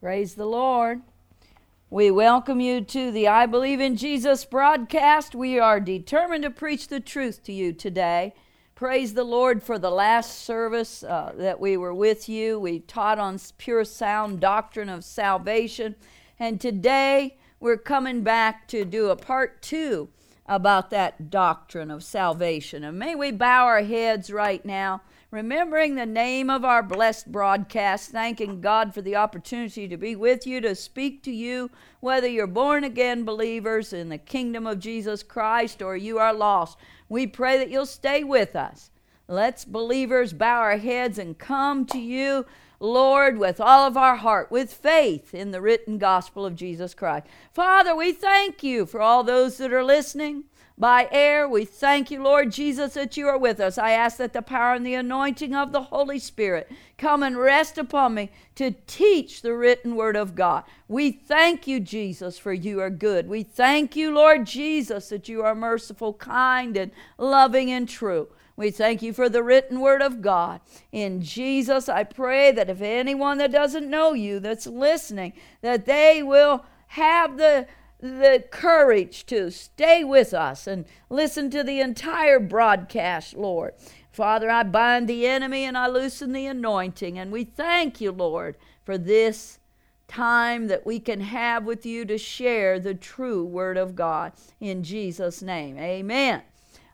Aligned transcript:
Praise 0.00 0.36
the 0.36 0.46
Lord. 0.46 1.02
We 1.90 2.12
welcome 2.12 2.60
you 2.60 2.82
to 2.82 3.10
the 3.10 3.26
I 3.26 3.46
Believe 3.46 3.80
in 3.80 3.96
Jesus 3.96 4.44
broadcast. 4.44 5.34
We 5.34 5.58
are 5.58 5.80
determined 5.80 6.44
to 6.44 6.50
preach 6.50 6.86
the 6.86 7.00
truth 7.00 7.42
to 7.44 7.52
you 7.52 7.72
today. 7.72 8.32
Praise 8.76 9.14
the 9.14 9.24
Lord 9.24 9.60
for 9.60 9.76
the 9.76 9.90
last 9.90 10.44
service 10.44 11.02
uh, 11.02 11.32
that 11.38 11.58
we 11.58 11.76
were 11.76 11.92
with 11.92 12.28
you. 12.28 12.60
We 12.60 12.78
taught 12.78 13.18
on 13.18 13.40
pure 13.58 13.84
sound 13.84 14.38
doctrine 14.38 14.88
of 14.88 15.02
salvation. 15.02 15.96
And 16.38 16.60
today 16.60 17.36
we're 17.58 17.76
coming 17.76 18.22
back 18.22 18.68
to 18.68 18.84
do 18.84 19.10
a 19.10 19.16
part 19.16 19.60
two 19.62 20.10
about 20.46 20.90
that 20.90 21.28
doctrine 21.28 21.90
of 21.90 22.04
salvation. 22.04 22.84
And 22.84 23.00
may 23.00 23.16
we 23.16 23.32
bow 23.32 23.64
our 23.64 23.82
heads 23.82 24.30
right 24.30 24.64
now 24.64 25.02
remembering 25.30 25.94
the 25.94 26.06
name 26.06 26.48
of 26.48 26.64
our 26.64 26.82
blessed 26.82 27.30
broadcast, 27.30 28.10
thanking 28.10 28.60
God 28.60 28.94
for 28.94 29.02
the 29.02 29.16
opportunity 29.16 29.86
to 29.86 29.96
be 29.96 30.16
with 30.16 30.46
you, 30.46 30.60
to 30.62 30.74
speak 30.74 31.22
to 31.24 31.30
you, 31.30 31.70
whether 32.00 32.26
you're 32.26 32.46
born 32.46 32.82
again 32.82 33.24
believers 33.24 33.92
in 33.92 34.08
the 34.08 34.18
kingdom 34.18 34.66
of 34.66 34.78
Jesus 34.78 35.22
Christ 35.22 35.82
or 35.82 35.96
you 35.96 36.18
are 36.18 36.32
lost. 36.32 36.78
We 37.08 37.26
pray 37.26 37.58
that 37.58 37.70
you'll 37.70 37.86
stay 37.86 38.24
with 38.24 38.56
us. 38.56 38.90
Let's, 39.26 39.66
believers, 39.66 40.32
bow 40.32 40.60
our 40.60 40.78
heads 40.78 41.18
and 41.18 41.36
come 41.36 41.84
to 41.86 41.98
you, 41.98 42.46
Lord, 42.80 43.36
with 43.36 43.60
all 43.60 43.86
of 43.86 43.98
our 43.98 44.16
heart, 44.16 44.50
with 44.50 44.72
faith 44.72 45.34
in 45.34 45.50
the 45.50 45.60
written 45.60 45.98
gospel 45.98 46.46
of 46.46 46.56
Jesus 46.56 46.94
Christ. 46.94 47.26
Father, 47.52 47.94
we 47.94 48.12
thank 48.12 48.62
you 48.62 48.86
for 48.86 49.02
all 49.02 49.22
those 49.22 49.58
that 49.58 49.72
are 49.72 49.84
listening 49.84 50.44
by 50.78 51.08
air. 51.10 51.48
We 51.48 51.64
thank 51.64 52.10
you, 52.10 52.22
Lord 52.22 52.52
Jesus, 52.52 52.94
that 52.94 53.16
you 53.16 53.26
are 53.26 53.38
with 53.38 53.58
us. 53.58 53.78
I 53.78 53.90
ask 53.90 54.16
that 54.18 54.32
the 54.32 54.42
power 54.42 54.74
and 54.74 54.86
the 54.86 54.94
anointing 54.94 55.54
of 55.54 55.72
the 55.72 55.82
Holy 55.82 56.18
Spirit 56.18 56.70
come 56.96 57.22
and 57.22 57.36
rest 57.36 57.78
upon 57.78 58.14
me 58.14 58.30
to 58.54 58.70
teach 58.86 59.42
the 59.42 59.54
written 59.54 59.96
word 59.96 60.16
of 60.16 60.34
God. 60.34 60.64
We 60.86 61.10
thank 61.10 61.66
you, 61.66 61.80
Jesus, 61.80 62.38
for 62.38 62.52
you 62.52 62.80
are 62.80 62.90
good. 62.90 63.28
We 63.28 63.42
thank 63.42 63.96
you, 63.96 64.14
Lord 64.14 64.46
Jesus, 64.46 65.08
that 65.08 65.28
you 65.28 65.42
are 65.42 65.54
merciful, 65.54 66.14
kind, 66.14 66.76
and 66.76 66.92
loving 67.18 67.70
and 67.70 67.88
true. 67.88 68.28
We 68.56 68.70
thank 68.72 69.02
you 69.02 69.12
for 69.12 69.28
the 69.28 69.42
written 69.42 69.80
word 69.80 70.02
of 70.02 70.20
God. 70.20 70.60
In 70.90 71.22
Jesus, 71.22 71.88
I 71.88 72.02
pray 72.02 72.50
that 72.52 72.68
if 72.68 72.80
anyone 72.80 73.38
that 73.38 73.52
doesn't 73.52 73.88
know 73.88 74.14
you 74.14 74.40
that's 74.40 74.66
listening, 74.66 75.32
that 75.60 75.86
they 75.86 76.24
will 76.24 76.64
have 76.88 77.36
the 77.36 77.66
the 78.00 78.44
courage 78.50 79.26
to 79.26 79.50
stay 79.50 80.04
with 80.04 80.32
us 80.32 80.66
and 80.66 80.84
listen 81.10 81.50
to 81.50 81.64
the 81.64 81.80
entire 81.80 82.38
broadcast, 82.38 83.34
Lord. 83.34 83.74
Father, 84.12 84.50
I 84.50 84.62
bind 84.62 85.08
the 85.08 85.26
enemy 85.26 85.64
and 85.64 85.76
I 85.76 85.88
loosen 85.88 86.32
the 86.32 86.46
anointing. 86.46 87.18
And 87.18 87.30
we 87.30 87.44
thank 87.44 88.00
you, 88.00 88.12
Lord, 88.12 88.56
for 88.84 88.98
this 88.98 89.58
time 90.08 90.68
that 90.68 90.86
we 90.86 90.98
can 90.98 91.20
have 91.20 91.64
with 91.64 91.84
you 91.84 92.04
to 92.06 92.18
share 92.18 92.80
the 92.80 92.94
true 92.94 93.44
Word 93.44 93.76
of 93.76 93.94
God. 93.94 94.32
In 94.60 94.82
Jesus' 94.82 95.42
name, 95.42 95.78
amen. 95.78 96.42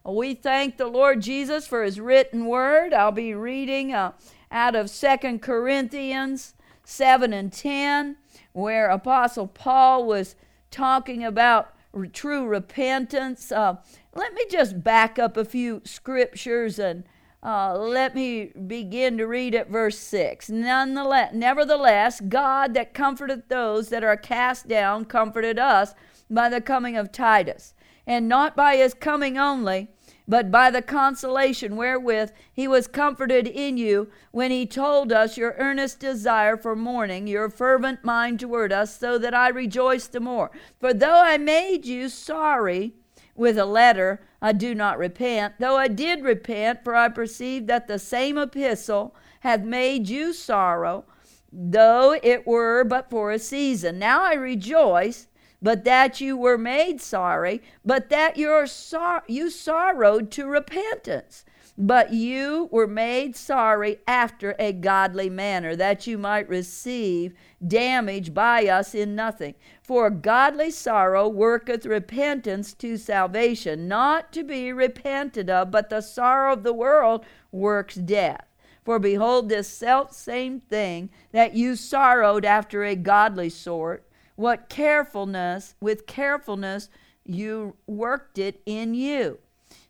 We 0.05 0.35
thank 0.35 0.77
the 0.77 0.87
Lord 0.87 1.23
Jesus 1.23 1.67
for 1.67 1.83
His 1.83 1.99
written 1.99 2.47
Word. 2.47 2.93
I'll 2.93 3.13
be 3.13 3.35
reading 3.35 3.95
uh, 3.95 4.13
out 4.51 4.75
of 4.75 4.91
Second 4.91 5.41
Corinthians 5.41 6.55
7 6.85 7.33
and 7.33 7.51
10, 7.53 8.17
where 8.53 8.91
Apostle 8.91 9.47
Paul 9.47 10.07
was 10.07 10.37
talking 10.75 11.25
about 11.25 11.73
true 12.13 12.45
repentance. 12.45 13.53
Uh, 13.53 13.77
let 14.15 14.35
me 14.35 14.43
just 14.51 14.83
back 14.83 15.19
up 15.19 15.37
a 15.37 15.45
few 15.45 15.81
scriptures 15.85 16.79
and 16.79 17.05
uh, 17.45 17.77
let 17.79 18.15
me 18.15 18.47
begin 18.67 19.19
to 19.19 19.27
read 19.27 19.55
at 19.55 19.69
verse 19.71 19.99
6. 19.99 20.49
Nonetheless, 20.49 21.33
nevertheless, 21.33 22.21
God 22.21 22.75
that 22.75 22.95
comforteth 22.95 23.49
those 23.49 23.91
that 23.91 24.03
are 24.03 24.17
cast 24.17 24.67
down 24.67 25.05
comforted 25.05 25.59
us 25.59 25.95
by 26.31 26.49
the 26.49 26.61
coming 26.61 26.97
of 26.97 27.13
Titus, 27.13 27.75
and 28.07 28.29
not 28.29 28.57
by 28.57 28.77
his 28.77 28.95
coming 28.95 29.37
only, 29.37 29.91
but 30.27 30.51
by 30.51 30.71
the 30.71 30.83
consolation 30.83 31.77
wherewith 31.77 32.31
he 32.53 32.67
was 32.67 32.87
comforted 32.87 33.47
in 33.47 33.77
you 33.77 34.11
when 34.31 34.51
he 34.51 34.67
told 34.67 35.13
us 35.13 35.37
your 35.37 35.55
earnest 35.59 36.01
desire 36.01 36.57
for 36.57 36.75
mourning, 36.75 37.27
your 37.27 37.51
fervent 37.51 38.03
mind 38.05 38.41
toward 38.41 38.73
us, 38.73 38.99
so 38.99 39.19
that 39.19 39.35
I 39.35 39.49
rejoice 39.49 40.07
the 40.07 40.21
more. 40.21 40.51
For 40.81 40.95
though 40.95 41.21
I 41.21 41.37
made 41.37 41.85
you 41.85 42.09
sorry 42.09 42.95
with 43.35 43.59
a 43.59 43.67
letter, 43.67 44.23
I 44.41 44.53
do 44.53 44.75
not 44.75 44.99
repent, 44.99 45.55
though 45.59 45.77
I 45.77 45.89
did 45.89 46.23
repent, 46.23 46.85
for 46.85 46.95
I 46.95 47.09
perceived 47.09 47.67
that 47.69 47.87
the 47.87 47.99
same 47.99 48.39
epistle 48.39 49.15
hath 49.41 49.63
made 49.63 50.09
you 50.09 50.33
sorrow, 50.33 51.05
though 51.53 52.19
it 52.23 52.47
were 52.47 52.85
but 52.85 53.11
for 53.11 53.31
a 53.31 53.39
season. 53.39 53.99
Now 53.99 54.23
I 54.23 54.35
rejoice 54.35 55.27
but 55.65 55.85
that 55.85 56.21
you 56.21 56.37
were 56.37 56.59
made 56.59 57.01
sorry, 57.01 57.63
but 57.87 58.11
that 58.11 58.37
your 58.37 58.67
sor- 58.67 59.23
you 59.27 59.49
sorrowed 59.49 60.31
to 60.31 60.47
repentance. 60.47 61.43
But 61.79 62.13
you 62.13 62.69
were 62.71 62.87
made 62.87 63.35
sorry 63.35 63.99
after 64.07 64.55
a 64.59 64.75
godly 64.75 65.31
manner, 65.31 65.75
that 65.75 66.07
you 66.07 66.19
might 66.19 66.51
receive 66.51 67.33
damage 67.67 68.35
by 68.35 68.67
us 68.67 68.95
in 68.95 69.15
nothing. 69.15 69.55
For 69.83 70.11
godly 70.11 70.71
sorrow 70.71 71.29
worketh 71.29 71.87
repentance 71.87 72.75
to 72.75 72.99
salvation, 72.99 73.89
not 73.89 74.33
to 74.35 74.45
be 74.45 74.71
repented 74.71 75.49
of, 75.49 75.71
but 75.71 75.89
the 75.89 76.03
sorrow 76.03 76.53
of 76.53 76.63
the 76.63 76.75
world 76.75 77.25
works 77.51 77.95
death. 77.95 78.45
For 78.85 78.99
behold, 78.99 79.49
this 79.49 79.69
self 79.69 80.13
same 80.13 80.61
thing 80.61 81.09
that 81.33 81.55
you 81.55 81.75
sorrowed 81.75 82.45
after 82.45 82.85
a 82.85 82.95
godly 82.95 83.49
sort, 83.49 84.04
what 84.37 84.69
carefulness, 84.69 85.75
with 85.81 86.07
carefulness, 86.07 86.89
you 87.25 87.77
worked 87.87 88.39
it 88.39 88.61
in 88.67 88.95
you. 88.95 89.39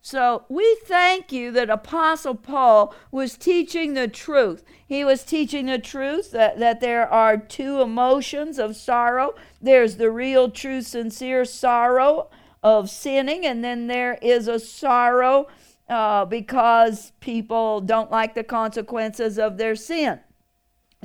So 0.06 0.44
we 0.50 0.76
thank 0.84 1.32
you 1.32 1.50
that 1.52 1.70
Apostle 1.70 2.34
Paul 2.34 2.94
was 3.10 3.38
teaching 3.38 3.94
the 3.94 4.06
truth. 4.06 4.62
He 4.86 5.02
was 5.02 5.24
teaching 5.24 5.66
the 5.66 5.78
truth 5.78 6.30
that, 6.32 6.58
that 6.58 6.80
there 6.80 7.08
are 7.08 7.38
two 7.38 7.80
emotions 7.80 8.58
of 8.58 8.76
sorrow 8.76 9.34
there's 9.62 9.96
the 9.96 10.10
real, 10.10 10.50
true, 10.50 10.82
sincere 10.82 11.46
sorrow 11.46 12.28
of 12.62 12.90
sinning, 12.90 13.46
and 13.46 13.64
then 13.64 13.86
there 13.86 14.18
is 14.20 14.46
a 14.46 14.60
sorrow 14.60 15.48
uh, 15.88 16.26
because 16.26 17.12
people 17.20 17.80
don't 17.80 18.10
like 18.10 18.34
the 18.34 18.44
consequences 18.44 19.38
of 19.38 19.56
their 19.56 19.74
sin. 19.74 20.20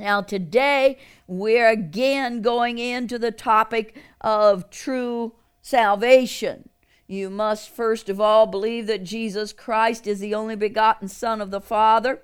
Now, 0.00 0.22
today 0.22 0.96
we're 1.26 1.68
again 1.68 2.40
going 2.40 2.78
into 2.78 3.18
the 3.18 3.30
topic 3.30 4.02
of 4.22 4.70
true 4.70 5.34
salvation. 5.60 6.70
You 7.06 7.28
must 7.28 7.68
first 7.68 8.08
of 8.08 8.18
all 8.18 8.46
believe 8.46 8.86
that 8.86 9.04
Jesus 9.04 9.52
Christ 9.52 10.06
is 10.06 10.20
the 10.20 10.34
only 10.34 10.56
begotten 10.56 11.06
Son 11.06 11.42
of 11.42 11.50
the 11.50 11.60
Father 11.60 12.22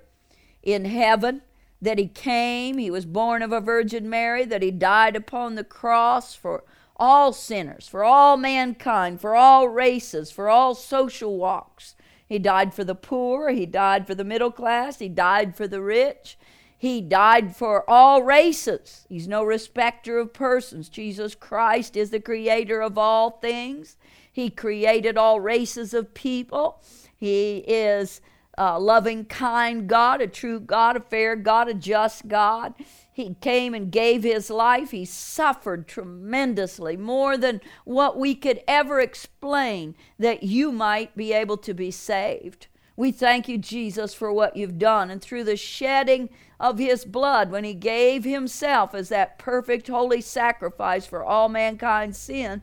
in 0.63 0.85
heaven, 0.85 1.43
that 1.79 1.99
He 1.99 2.07
came, 2.07 2.79
He 2.79 2.89
was 2.89 3.05
born 3.05 3.43
of 3.43 3.51
a 3.51 3.61
Virgin 3.61 4.09
Mary, 4.09 4.43
that 4.45 4.63
He 4.63 4.71
died 4.71 5.15
upon 5.15 5.53
the 5.53 5.63
cross 5.63 6.33
for 6.33 6.63
all 6.95 7.31
sinners, 7.31 7.87
for 7.87 8.03
all 8.03 8.37
mankind, 8.37 9.21
for 9.21 9.35
all 9.35 9.69
races, 9.69 10.31
for 10.31 10.49
all 10.49 10.73
social 10.73 11.37
walks. 11.37 11.93
He 12.25 12.39
died 12.39 12.73
for 12.73 12.83
the 12.83 12.95
poor, 12.95 13.51
He 13.51 13.67
died 13.67 14.07
for 14.07 14.15
the 14.15 14.23
middle 14.23 14.51
class, 14.51 14.97
He 14.97 15.09
died 15.09 15.55
for 15.55 15.67
the 15.67 15.83
rich. 15.83 16.39
He 16.77 17.01
died 17.01 17.55
for 17.55 17.89
all 17.89 18.21
races. 18.21 19.05
He's 19.09 19.27
no 19.27 19.43
respecter 19.43 20.19
of 20.19 20.33
persons. 20.33 20.89
Jesus 20.89 21.33
Christ 21.33 21.97
is 21.97 22.11
the 22.11 22.19
creator 22.19 22.81
of 22.81 22.97
all 22.97 23.31
things. 23.31 23.97
He 24.31 24.51
created 24.51 25.17
all 25.17 25.39
races 25.39 25.95
of 25.95 26.13
people. 26.13 26.81
He 27.15 27.63
is 27.67 28.21
a 28.59 28.79
loving, 28.79 29.25
kind 29.25 29.87
God, 29.87 30.21
a 30.21 30.27
true 30.27 30.59
God, 30.59 30.97
a 30.97 30.99
fair 30.99 31.35
God, 31.35 31.67
a 31.67 31.73
just 31.73 32.27
God. 32.27 32.75
He 33.11 33.35
came 33.41 33.73
and 33.73 33.91
gave 33.91 34.21
his 34.21 34.51
life. 34.51 34.91
He 34.91 35.05
suffered 35.05 35.87
tremendously, 35.87 36.97
more 36.97 37.37
than 37.37 37.61
what 37.85 38.19
we 38.19 38.35
could 38.35 38.61
ever 38.67 38.99
explain, 38.99 39.95
that 40.19 40.43
you 40.43 40.71
might 40.71 41.17
be 41.17 41.33
able 41.33 41.57
to 41.57 41.73
be 41.73 41.89
saved. 41.89 42.67
We 42.95 43.11
thank 43.11 43.47
you, 43.47 43.59
Jesus, 43.59 44.13
for 44.15 44.31
what 44.33 44.55
you've 44.55 44.79
done. 44.79 45.11
And 45.11 45.21
through 45.21 45.43
the 45.43 45.57
shedding 45.57 46.29
of 46.59 46.79
his 46.79 47.05
blood, 47.05 47.51
when 47.51 47.63
he 47.63 47.73
gave 47.73 48.23
himself 48.23 48.95
as 48.95 49.09
that 49.09 49.37
perfect 49.37 49.87
holy 49.87 50.21
sacrifice 50.21 51.05
for 51.05 51.23
all 51.23 51.49
mankind's 51.49 52.17
sin, 52.17 52.61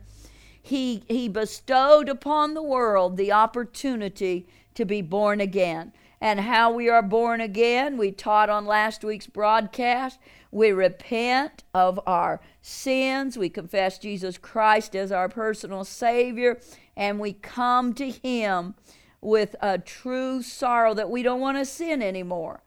he, 0.61 1.03
he 1.07 1.29
bestowed 1.29 2.09
upon 2.09 2.53
the 2.53 2.63
world 2.63 3.17
the 3.17 3.31
opportunity 3.31 4.47
to 4.73 4.83
be 4.83 5.01
born 5.01 5.39
again. 5.39 5.93
And 6.19 6.39
how 6.39 6.71
we 6.71 6.89
are 6.89 7.03
born 7.03 7.39
again, 7.39 7.97
we 7.97 8.11
taught 8.11 8.49
on 8.49 8.65
last 8.65 9.03
week's 9.03 9.27
broadcast. 9.27 10.17
We 10.51 10.71
repent 10.71 11.63
of 11.73 11.99
our 12.07 12.41
sins, 12.61 13.37
we 13.37 13.49
confess 13.49 13.99
Jesus 13.99 14.37
Christ 14.37 14.95
as 14.95 15.11
our 15.11 15.29
personal 15.29 15.83
Savior, 15.83 16.59
and 16.95 17.19
we 17.19 17.33
come 17.33 17.93
to 17.93 18.09
Him 18.09 18.73
with 19.21 19.55
a 19.61 19.77
true 19.77 20.41
sorrow 20.41 20.93
that 20.93 21.09
we 21.09 21.21
don't 21.23 21.41
want 21.41 21.57
to 21.57 21.65
sin 21.65 22.01
anymore. 22.01 22.61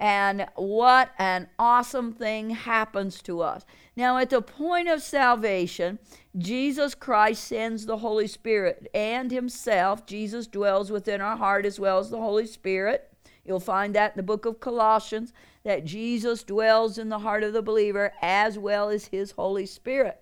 And 0.00 0.46
what 0.54 1.10
an 1.18 1.48
awesome 1.58 2.14
thing 2.14 2.50
happens 2.50 3.20
to 3.22 3.42
us. 3.42 3.66
Now, 3.94 4.16
at 4.16 4.30
the 4.30 4.40
point 4.40 4.88
of 4.88 5.02
salvation, 5.02 5.98
Jesus 6.38 6.94
Christ 6.94 7.44
sends 7.44 7.84
the 7.84 7.98
Holy 7.98 8.26
Spirit 8.26 8.88
and 8.94 9.30
Himself. 9.30 10.06
Jesus 10.06 10.46
dwells 10.46 10.90
within 10.90 11.20
our 11.20 11.36
heart 11.36 11.66
as 11.66 11.78
well 11.78 11.98
as 11.98 12.08
the 12.08 12.16
Holy 12.16 12.46
Spirit. 12.46 13.12
You'll 13.44 13.60
find 13.60 13.94
that 13.94 14.12
in 14.12 14.16
the 14.16 14.22
book 14.22 14.46
of 14.46 14.58
Colossians 14.58 15.34
that 15.64 15.84
Jesus 15.84 16.44
dwells 16.44 16.96
in 16.96 17.10
the 17.10 17.18
heart 17.18 17.42
of 17.42 17.52
the 17.52 17.60
believer 17.60 18.14
as 18.22 18.58
well 18.58 18.88
as 18.88 19.06
His 19.06 19.32
Holy 19.32 19.66
Spirit. 19.66 20.18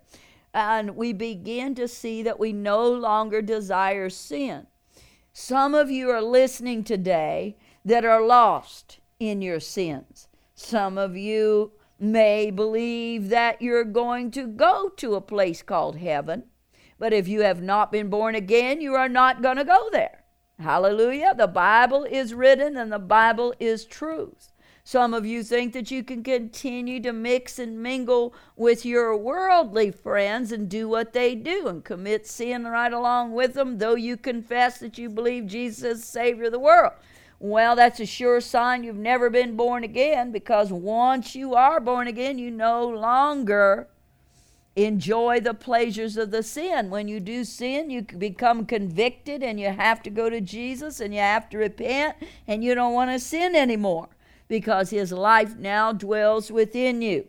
And 0.53 0.97
we 0.97 1.13
begin 1.13 1.77
to 1.77 1.87
see 1.87 2.25
that 2.25 2.41
we 2.41 2.53
no 2.53 2.91
longer 2.91 3.41
desire 3.43 4.11
sin. 4.11 4.67
Some 5.33 5.73
of 5.73 5.89
you 5.89 6.11
are 6.11 6.23
listening 6.23 6.83
today 6.83 7.57
that 7.85 8.05
are 8.05 8.27
lost 8.27 8.98
in 9.21 9.43
your 9.43 9.61
sins. 9.61 10.29
Some 10.55 10.99
of 10.99 11.17
you 11.17 11.73
may 11.99 12.51
believe 12.51 13.29
that 13.31 13.61
you're 13.61 13.85
going 13.85 14.31
to 14.33 14.47
go 14.47 14.91
to 14.97 15.15
a 15.15 15.21
place 15.21 15.63
called 15.63 15.97
heaven, 15.97 16.45
but 16.99 17.13
if 17.13 17.27
you 17.27 17.43
have 17.43 17.63
not 17.63 17.91
been 17.91 18.09
born 18.09 18.35
again, 18.35 18.81
you 18.81 18.95
are 18.95 19.09
not 19.09 19.43
going 19.43 19.57
to 19.57 19.65
go 19.65 19.89
there. 19.91 20.25
Hallelujah. 20.59 21.35
The 21.37 21.47
Bible 21.47 22.05
is 22.05 22.35
written 22.35 22.77
and 22.77 22.93
the 22.93 22.99
Bible 22.99 23.55
is 23.61 23.85
truth. 23.85 24.53
Some 24.83 25.13
of 25.13 25.27
you 25.27 25.43
think 25.43 25.75
that 25.75 25.91
you 25.91 26.03
can 26.03 26.23
continue 26.23 26.99
to 27.03 27.13
mix 27.13 27.59
and 27.59 27.83
mingle 27.83 28.35
with 28.57 28.87
your 28.87 29.15
worldly 29.17 29.91
friends 29.91 30.51
and 30.51 30.69
do 30.69 30.89
what 30.89 31.13
they 31.13 31.35
do 31.35 31.69
and 31.69 31.85
commit 31.85 32.27
sin 32.27 32.65
right 32.65 32.93
along 32.93 33.33
with 33.33 33.55
them, 33.55 33.79
though 33.79 33.97
you 33.97 34.17
confess 34.17 34.79
that 34.79 34.97
you 34.97 35.11
believe 35.11 35.47
Jesus 35.47 35.99
is 35.99 36.05
Savior 36.05 36.45
of 36.45 36.53
the 36.53 36.59
world. 36.59 36.95
Well, 37.41 37.77
that's 37.77 38.01
a 38.01 38.07
sure 38.07 38.41
sign 38.41 38.83
you've 38.83 38.97
never 38.97 39.31
been 39.31 39.57
born 39.57 39.85
again 39.85 40.33
because 40.33 40.73
once 40.73 41.37
you 41.37 41.55
are 41.55 41.79
born 41.79 42.09
again, 42.09 42.37
you 42.39 42.51
no 42.51 42.87
longer 42.89 43.89
enjoy 44.75 45.41
the 45.41 45.55
pleasures 45.55 46.17
of 46.17 46.31
the 46.31 46.43
sin. 46.43 46.91
When 46.91 47.07
you 47.07 47.21
do 47.21 47.45
sin, 47.45 47.91
you 47.91 48.03
become 48.03 48.67
convicted 48.67 49.43
and 49.43 49.61
you 49.61 49.69
have 49.69 50.03
to 50.03 50.11
go 50.11 50.29
to 50.29 50.41
Jesus 50.41 51.01
and 51.01 51.15
you 51.15 51.21
have 51.21 51.49
to 51.51 51.59
repent 51.59 52.17
and 52.47 52.65
you 52.65 52.75
don't 52.75 52.93
want 52.93 53.11
to 53.13 53.21
sin 53.21 53.55
anymore 53.55 54.09
because 54.49 54.91
his 54.91 55.13
life 55.13 55.57
now 55.57 55.93
dwells 55.93 56.51
within 56.51 57.03
you. 57.03 57.29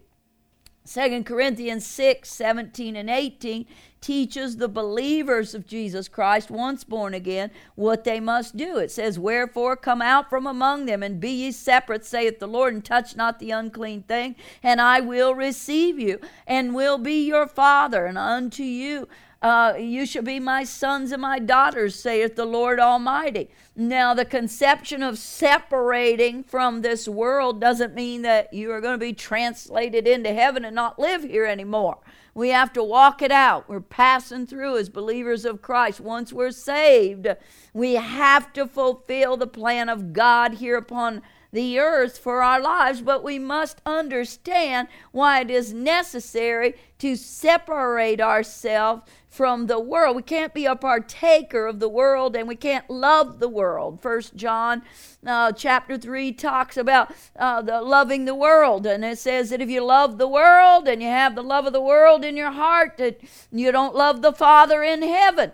2 0.92 1.24
Corinthians 1.24 1.86
6 1.86 2.28
17 2.30 2.96
and 2.96 3.10
18 3.12 3.66
teaches 4.02 4.58
the 4.58 4.68
believers 4.68 5.54
of 5.54 5.68
Jesus 5.68 6.08
Christ, 6.08 6.50
once 6.50 6.84
born 6.84 7.14
again, 7.14 7.52
what 7.76 8.06
they 8.06 8.20
must 8.20 8.58
do. 8.58 8.78
It 8.78 8.90
says, 8.90 9.20
Wherefore 9.20 9.76
come 9.76 10.02
out 10.02 10.30
from 10.30 10.48
among 10.48 10.86
them, 10.86 11.04
and 11.04 11.20
be 11.20 11.30
ye 11.30 11.52
separate, 11.52 12.06
saith 12.06 12.40
the 12.40 12.48
Lord, 12.48 12.74
and 12.74 12.84
touch 12.84 13.16
not 13.16 13.40
the 13.40 13.52
unclean 13.52 14.04
thing, 14.04 14.36
and 14.64 14.82
I 14.82 15.00
will 15.00 15.36
receive 15.36 16.00
you, 16.00 16.20
and 16.48 16.74
will 16.74 16.98
be 16.98 17.26
your 17.28 17.48
father, 17.48 18.06
and 18.06 18.18
unto 18.18 18.64
you 18.64 19.08
uh, 19.42 19.74
you 19.80 20.06
shall 20.06 20.24
be 20.24 20.40
my 20.40 20.64
sons 20.64 21.12
and 21.12 21.22
my 21.22 21.40
daughters, 21.40 21.96
saith 21.96 22.36
the 22.36 22.46
Lord 22.46 22.80
Almighty. 22.80 23.50
Now, 23.76 24.14
the 24.14 24.26
conception 24.26 25.02
of 25.02 25.18
separating 25.18 26.44
from 26.44 26.82
this 26.82 27.08
world 27.08 27.62
doesn't 27.62 27.96
mean 27.96 28.22
that 28.24 28.54
you 28.54 28.72
are 28.72 28.82
going 28.82 28.96
to 28.96 29.06
be 29.06 29.14
translated 29.14 30.08
into 30.08 30.34
heaven 30.34 30.66
and 30.66 30.76
not 30.76 31.00
live 31.00 31.24
here 31.24 31.46
anymore. 31.46 32.00
We 32.34 32.50
have 32.50 32.74
to 32.74 32.84
walk 32.84 33.22
it 33.22 33.32
out. 33.32 33.70
We're 33.70 33.80
passing 33.80 34.46
through 34.46 34.78
as 34.78 34.90
believers 34.90 35.46
of 35.46 35.62
Christ. 35.62 36.02
Once 36.02 36.34
we're 36.34 36.52
saved, 36.52 37.28
we 37.74 37.96
have 37.96 38.52
to 38.54 38.68
fulfill 38.68 39.38
the 39.38 39.48
plan 39.48 39.88
of 39.88 40.12
God 40.12 40.56
here 40.56 40.78
upon 40.78 41.22
the 41.52 41.80
earth 41.80 42.18
for 42.18 42.44
our 42.44 42.62
lives, 42.62 43.02
but 43.02 43.24
we 43.24 43.40
must 43.40 43.82
understand 43.86 44.88
why 45.12 45.42
it 45.42 45.50
is 45.50 45.74
necessary 45.74 46.76
to 47.00 47.16
separate 47.16 48.22
ourselves 48.22 49.04
from 49.30 49.68
the 49.68 49.80
world. 49.80 50.16
We 50.16 50.24
can't 50.24 50.54
be 50.54 50.66
a 50.66 50.76
partaker 50.76 51.68
of 51.68 51.80
the 51.80 51.88
world 51.88 52.36
and 52.36 52.48
we 52.48 52.56
can't 52.56 52.90
love 52.90 53.40
the 53.40 53.48
world. 53.48 54.02
First 54.02 54.36
John 54.36 54.82
uh, 55.26 55.52
chapter 55.52 55.98
3 55.98 56.34
talks 56.34 56.78
about 56.78 57.14
uh, 57.36 57.62
the 57.62 57.82
loving 57.82 58.26
the 58.26 58.36
world 58.36 58.86
and 58.86 59.06
it 59.06 59.20
says 59.20 59.52
that 59.52 59.62
if 59.62 59.70
you 59.70 59.84
love 59.84 60.18
the 60.18 60.28
world 60.28 60.88
and 60.88 61.02
you 61.02 61.08
have 61.08 61.36
the 61.36 61.44
love 61.44 61.66
of 61.66 61.74
the 61.74 61.82
world 61.82 62.26
in 62.26 62.36
your 62.36 62.52
heart 62.52 62.98
that 62.98 63.22
you 63.52 63.72
don't 63.72 63.96
love 63.96 64.22
the 64.22 64.34
Father 64.34 64.84
in 64.84 65.02
heaven. 65.02 65.52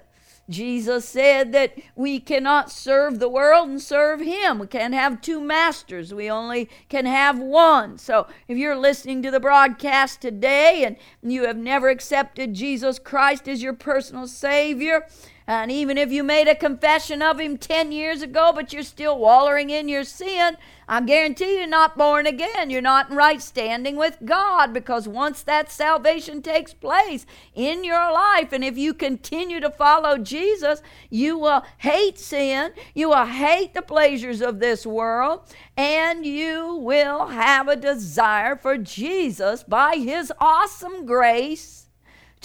Jesus 0.50 1.10
said 1.10 1.52
that 1.54 1.74
we 1.96 2.20
cannot 2.20 2.72
serve 2.72 3.20
the 3.20 3.30
world 3.30 3.68
and 3.68 3.82
serve 3.82 4.22
Him. 4.22 4.60
We 4.60 4.68
can't 4.68 4.94
have 4.94 5.22
two 5.22 5.42
masters. 5.42 6.14
We 6.14 6.30
only 6.30 6.70
can 6.88 7.06
have 7.06 7.40
one. 7.40 7.98
So 7.98 8.28
if 8.48 8.58
you're 8.58 8.76
listening 8.76 9.24
to 9.24 9.32
the 9.32 9.40
broadcast 9.40 10.22
today 10.22 10.84
and 10.86 10.98
you 11.24 11.46
have 11.48 11.58
never 11.58 11.90
accepted 11.90 12.54
Jesus 12.54 13.00
Christ 13.00 13.48
as 13.48 13.64
your 13.64 13.74
personal 13.74 14.28
Savior, 14.28 15.08
and 15.48 15.72
even 15.72 15.98
if 15.98 16.12
you 16.12 16.24
made 16.24 16.48
a 16.48 16.56
confession 16.56 17.22
of 17.22 17.40
Him 17.40 17.58
10 17.58 17.92
years 17.92 18.24
ago, 18.24 18.52
but 18.54 18.74
you're 18.74 18.82
still 18.82 19.20
wallowing 19.20 19.70
in 19.70 19.88
your 19.88 20.04
sin, 20.04 20.58
I 20.88 21.02
guarantee 21.02 21.58
you're 21.58 21.68
not 21.68 21.98
born 21.98 22.26
again. 22.26 22.70
You're 22.70 22.82
not 22.82 23.12
in 23.12 23.16
right 23.16 23.42
standing 23.42 23.96
with 23.96 24.18
God 24.26 24.74
because 24.74 25.08
once 25.08 25.44
that 25.44 25.72
salvation 25.72 26.42
takes 26.42 26.74
place 26.74 27.28
in 27.54 27.84
your 27.84 28.12
life, 28.12 28.54
and 28.54 28.64
if 28.64 28.76
you 28.78 28.94
continue 28.94 29.60
to 29.60 29.70
follow 29.70 30.18
Jesus, 30.18 30.82
you 31.10 31.38
will 31.38 31.64
hate 31.78 32.18
sin, 32.18 32.72
you 32.96 33.10
will 33.10 33.26
hate 33.26 33.76
the 33.76 33.82
pleasures 33.84 34.42
of 34.42 34.60
this 34.60 34.86
world, 34.86 35.42
and 35.78 36.26
you 36.26 36.76
will 36.76 37.28
have 37.28 37.68
a 37.68 37.76
desire 37.76 38.56
for 38.56 38.78
Jesus 38.78 39.64
by 39.64 39.96
His 39.96 40.32
awesome 40.40 41.06
grace 41.06 41.85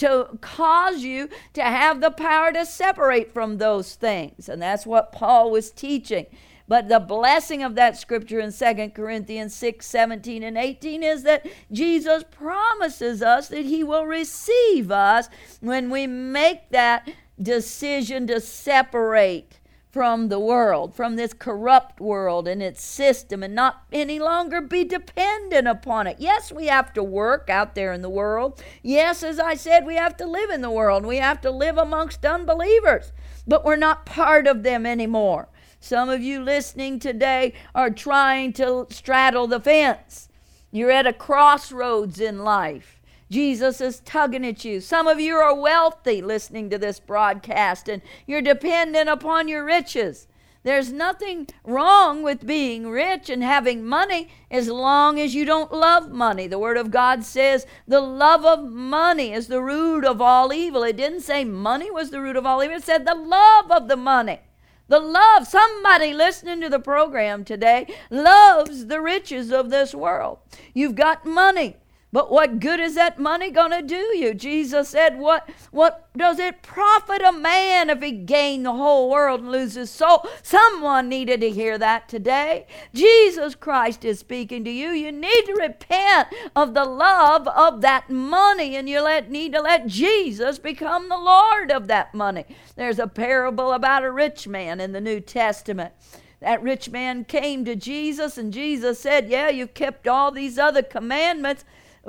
to 0.00 0.38
cause 0.40 1.02
you 1.02 1.28
to 1.52 1.62
have 1.62 2.00
the 2.00 2.10
power 2.10 2.52
to 2.52 2.64
separate 2.64 3.32
from 3.32 3.58
those 3.58 3.94
things. 3.94 4.48
And 4.48 4.60
that's 4.60 4.86
what 4.86 5.12
Paul 5.12 5.50
was 5.50 5.70
teaching. 5.70 6.26
But 6.66 6.88
the 6.88 7.00
blessing 7.00 7.62
of 7.62 7.74
that 7.74 7.98
scripture 7.98 8.40
in 8.40 8.52
2 8.52 8.90
Corinthians 8.94 9.54
6 9.54 9.84
17 9.84 10.42
and 10.42 10.56
18 10.56 11.02
is 11.02 11.22
that 11.24 11.46
Jesus 11.70 12.24
promises 12.30 13.22
us 13.22 13.48
that 13.48 13.64
he 13.64 13.84
will 13.84 14.06
receive 14.06 14.90
us 14.90 15.28
when 15.60 15.90
we 15.90 16.06
make 16.06 16.70
that 16.70 17.10
decision 17.40 18.26
to 18.28 18.40
separate 18.40 19.59
from 19.90 20.28
the 20.28 20.38
world, 20.38 20.94
from 20.94 21.16
this 21.16 21.32
corrupt 21.32 22.00
world 22.00 22.46
and 22.46 22.62
its 22.62 22.82
system, 22.82 23.42
and 23.42 23.54
not 23.54 23.82
any 23.92 24.18
longer 24.18 24.60
be 24.60 24.84
dependent 24.84 25.66
upon 25.66 26.06
it. 26.06 26.16
Yes, 26.18 26.52
we 26.52 26.66
have 26.66 26.92
to 26.92 27.02
work 27.02 27.50
out 27.50 27.74
there 27.74 27.92
in 27.92 28.02
the 28.02 28.08
world. 28.08 28.62
Yes, 28.82 29.22
as 29.22 29.40
I 29.40 29.54
said, 29.54 29.84
we 29.84 29.96
have 29.96 30.16
to 30.18 30.26
live 30.26 30.50
in 30.50 30.60
the 30.60 30.70
world. 30.70 31.04
We 31.04 31.16
have 31.16 31.40
to 31.40 31.50
live 31.50 31.76
amongst 31.76 32.24
unbelievers, 32.24 33.12
but 33.46 33.64
we're 33.64 33.76
not 33.76 34.06
part 34.06 34.46
of 34.46 34.62
them 34.62 34.86
anymore. 34.86 35.48
Some 35.80 36.08
of 36.08 36.22
you 36.22 36.40
listening 36.40 36.98
today 36.98 37.54
are 37.74 37.90
trying 37.90 38.52
to 38.54 38.86
straddle 38.90 39.46
the 39.46 39.60
fence. 39.60 40.28
You're 40.70 40.90
at 40.90 41.06
a 41.06 41.12
crossroads 41.12 42.20
in 42.20 42.44
life. 42.44 42.99
Jesus 43.30 43.80
is 43.80 44.00
tugging 44.00 44.44
at 44.44 44.64
you. 44.64 44.80
Some 44.80 45.06
of 45.06 45.20
you 45.20 45.36
are 45.36 45.54
wealthy 45.54 46.20
listening 46.20 46.68
to 46.70 46.78
this 46.78 46.98
broadcast 46.98 47.88
and 47.88 48.02
you're 48.26 48.42
dependent 48.42 49.08
upon 49.08 49.46
your 49.46 49.64
riches. 49.64 50.26
There's 50.62 50.92
nothing 50.92 51.46
wrong 51.64 52.22
with 52.22 52.46
being 52.46 52.90
rich 52.90 53.30
and 53.30 53.42
having 53.42 53.82
money 53.82 54.28
as 54.50 54.68
long 54.68 55.18
as 55.18 55.34
you 55.34 55.46
don't 55.46 55.72
love 55.72 56.10
money. 56.10 56.46
The 56.48 56.58
Word 56.58 56.76
of 56.76 56.90
God 56.90 57.24
says 57.24 57.66
the 57.88 58.00
love 58.00 58.44
of 58.44 58.70
money 58.70 59.32
is 59.32 59.46
the 59.46 59.62
root 59.62 60.04
of 60.04 60.20
all 60.20 60.52
evil. 60.52 60.82
It 60.82 60.98
didn't 60.98 61.20
say 61.20 61.44
money 61.44 61.90
was 61.90 62.10
the 62.10 62.20
root 62.20 62.36
of 62.36 62.44
all 62.44 62.62
evil, 62.62 62.76
it 62.76 62.82
said 62.82 63.06
the 63.06 63.14
love 63.14 63.70
of 63.70 63.88
the 63.88 63.96
money. 63.96 64.40
The 64.88 64.98
love, 64.98 65.46
somebody 65.46 66.12
listening 66.12 66.60
to 66.62 66.68
the 66.68 66.80
program 66.80 67.44
today 67.44 67.86
loves 68.10 68.86
the 68.86 69.00
riches 69.00 69.52
of 69.52 69.70
this 69.70 69.94
world. 69.94 70.40
You've 70.74 70.96
got 70.96 71.24
money. 71.24 71.76
But 72.12 72.32
what 72.32 72.58
good 72.58 72.80
is 72.80 72.96
that 72.96 73.20
money 73.20 73.50
going 73.50 73.70
to 73.70 73.82
do 73.82 74.16
you? 74.16 74.34
Jesus 74.34 74.88
said, 74.88 75.18
what, 75.18 75.48
what 75.70 76.08
does 76.16 76.40
it 76.40 76.60
profit 76.60 77.22
a 77.22 77.30
man 77.30 77.88
if 77.88 78.02
he 78.02 78.10
gain 78.10 78.64
the 78.64 78.72
whole 78.72 79.08
world 79.08 79.40
and 79.40 79.52
lose 79.52 79.74
his 79.74 79.90
soul? 79.90 80.26
Someone 80.42 81.08
needed 81.08 81.40
to 81.40 81.50
hear 81.50 81.78
that 81.78 82.08
today. 82.08 82.66
Jesus 82.92 83.54
Christ 83.54 84.04
is 84.04 84.18
speaking 84.18 84.64
to 84.64 84.70
you. 84.70 84.88
You 84.88 85.12
need 85.12 85.44
to 85.46 85.54
repent 85.54 86.28
of 86.56 86.74
the 86.74 86.84
love 86.84 87.46
of 87.46 87.80
that 87.82 88.10
money 88.10 88.74
and 88.74 88.88
you 88.88 89.02
let, 89.02 89.30
need 89.30 89.52
to 89.52 89.60
let 89.60 89.86
Jesus 89.86 90.58
become 90.58 91.08
the 91.08 91.16
Lord 91.16 91.70
of 91.70 91.86
that 91.86 92.12
money. 92.12 92.44
There's 92.74 92.98
a 92.98 93.06
parable 93.06 93.72
about 93.72 94.02
a 94.02 94.10
rich 94.10 94.48
man 94.48 94.80
in 94.80 94.90
the 94.90 95.00
New 95.00 95.20
Testament 95.20 95.94
that 96.40 96.62
rich 96.62 96.88
man 96.88 97.24
came 97.24 97.64
to 97.66 97.76
Jesus, 97.76 98.38
and 98.38 98.52
Jesus 98.52 98.98
said, 98.98 99.28
Yeah, 99.28 99.50
you've 99.50 99.74
kept 99.74 100.08
all 100.08 100.30
these 100.30 100.58
other 100.58 100.82
commandments, 100.82 101.64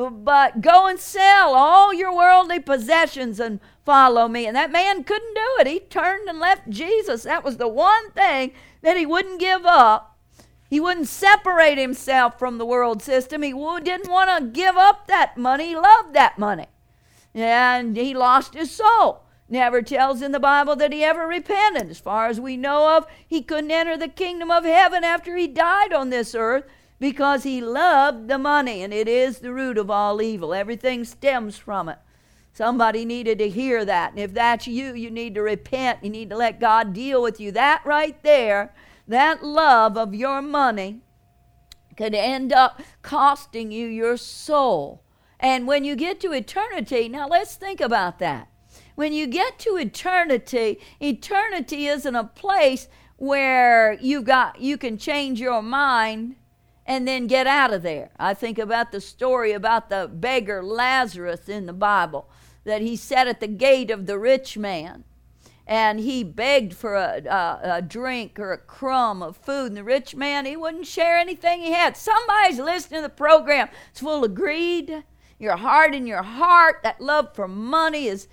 but 0.10 0.62
go 0.62 0.88
and 0.88 0.98
sell 1.00 1.54
all 1.54 1.94
your 1.94 2.16
worldly 2.16 2.60
possessions 2.60 3.40
and 3.40 3.60
follow 3.86 4.28
me. 4.28 4.48
And 4.48 4.56
that 4.56 4.72
man 4.72 5.04
couldn't 5.04 5.34
do 5.36 5.48
it. 5.60 5.68
He 5.68 5.80
turned 5.82 6.28
and 6.30 6.40
left 6.40 6.70
Jesus. 6.70 7.24
That 7.24 7.44
was 7.44 7.58
the 7.58 7.68
one 7.68 8.12
thing 8.12 8.54
that 8.82 8.98
he 8.98 9.06
wouldn't 9.06 9.40
give 9.40 9.66
up 9.66 10.18
He 10.72 10.80
wouldn't 10.80 11.10
separate 11.10 11.78
himself 11.78 12.40
from 12.40 12.58
the 12.58 12.66
world 12.66 13.02
system. 13.02 13.44
He 13.44 13.52
didn't 13.52 14.10
want 14.10 14.30
to 14.30 14.48
give 14.48 14.78
up 14.78 15.06
that 15.08 15.38
money. 15.38 15.70
He 15.70 15.76
loved 15.76 16.14
that 16.14 16.40
money. 16.40 16.68
And 17.36 17.98
he 17.98 18.14
lost 18.14 18.54
his 18.54 18.72
soul. 18.72 19.24
Never 19.50 19.82
tells 19.82 20.22
in 20.22 20.32
the 20.32 20.40
Bible 20.40 20.78
that 20.78 20.94
he 20.94 21.04
ever 21.04 21.28
repented. 21.28 21.90
As 21.90 22.00
far 22.00 22.28
as 22.28 22.40
we 22.40 22.56
know 22.56 22.96
of, 22.96 23.06
he 23.28 23.42
couldn't 23.42 23.70
enter 23.70 23.98
the 23.98 24.08
kingdom 24.08 24.50
of 24.50 24.64
heaven 24.64 25.04
after 25.04 25.36
he 25.36 25.46
died 25.48 25.92
on 25.92 26.10
this 26.10 26.34
earth 26.34 26.64
because 27.02 27.42
he 27.42 27.62
loved 27.62 28.28
the 28.28 28.38
money, 28.38 28.84
and 28.84 28.94
it 28.94 29.08
is 29.08 29.40
the 29.40 29.52
root 29.52 29.80
of 29.80 29.90
all 29.90 30.22
evil. 30.22 30.54
Everything 30.54 31.04
stems 31.04 31.58
from 31.58 31.90
it. 31.90 31.98
Somebody 32.54 33.06
needed 33.06 33.40
to 33.40 33.50
hear 33.50 33.84
that. 33.84 34.12
And 34.12 34.20
if 34.20 34.36
that's 34.36 34.68
you, 34.68 34.94
you 34.94 35.10
need 35.10 35.34
to 35.34 35.42
repent. 35.42 36.04
You 36.04 36.12
need 36.12 36.30
to 36.30 36.38
let 36.38 36.60
God 36.60 36.94
deal 36.94 37.24
with 37.24 37.40
you. 37.40 37.52
That 37.54 37.82
right 37.86 38.22
there, 38.22 38.76
that 39.08 39.44
love 39.44 39.98
of 39.98 40.14
your 40.14 40.44
money, 40.44 41.02
could 41.98 42.14
end 42.14 42.54
up 42.54 42.84
costing 43.02 43.72
you 43.72 43.88
your 43.88 44.16
soul. 44.16 45.02
And 45.40 45.66
when 45.66 45.84
you 45.84 45.96
get 45.96 46.20
to 46.20 46.34
eternity, 46.34 47.10
now 47.10 47.28
let's 47.28 47.56
think 47.56 47.82
about 47.82 48.20
that. 48.20 48.48
When 48.94 49.12
you 49.12 49.26
get 49.26 49.58
to 49.60 49.76
eternity, 49.76 50.80
eternity 51.00 51.88
isn't 51.88 52.16
a 52.16 52.26
place 52.26 52.88
where 53.18 53.94
you 53.94 54.22
got 54.22 54.60
you 54.60 54.78
can 54.78 55.00
change 55.00 55.40
your 55.40 55.64
mind 55.64 56.36
and 56.86 57.08
then 57.08 57.28
get 57.28 57.48
out 57.48 57.74
of 57.74 57.84
there. 57.84 58.12
I 58.18 58.34
think 58.34 58.58
about 58.58 58.92
the 58.92 59.02
story 59.02 59.52
about 59.52 59.90
the 59.90 60.10
beggar 60.12 60.64
Lazarus 60.64 61.48
in 61.48 61.66
the 61.66 61.74
Bible 61.74 62.30
that 62.64 62.82
he 62.82 62.96
sat 62.96 63.28
at 63.28 63.40
the 63.40 63.48
gate 63.48 63.92
of 63.92 64.06
the 64.06 64.20
rich 64.20 64.58
man 64.58 65.04
and 65.68 66.00
he 66.00 66.24
begged 66.24 66.74
for 66.74 66.96
a, 66.96 67.24
a, 67.26 67.76
a, 67.78 67.82
drink 67.82 68.40
or 68.40 68.52
a 68.52 68.58
crumb 68.58 69.22
of 69.24 69.38
food. 69.38 69.68
And 69.68 69.78
the 69.78 69.84
rich 69.84 70.16
man, 70.16 70.46
he 70.46 70.58
wouldn't 70.58 70.88
share 70.88 71.18
anything 71.18 71.62
he 71.62 71.72
had. 71.72 71.96
Somebody's 71.96 72.60
listening 72.60 73.00
to 73.00 73.08
the 73.08 73.14
program. 73.14 73.70
It's 73.92 74.02
full 74.02 74.26
of 74.26 74.36
greed. 74.36 75.04
Your 75.40 75.58
heart 75.58 75.96
and 75.96 76.08
your 76.08 76.24
heart, 76.24 76.82
that 76.84 77.00
love 77.00 77.34
for 77.34 77.48
money 77.48 78.08
is 78.08 78.28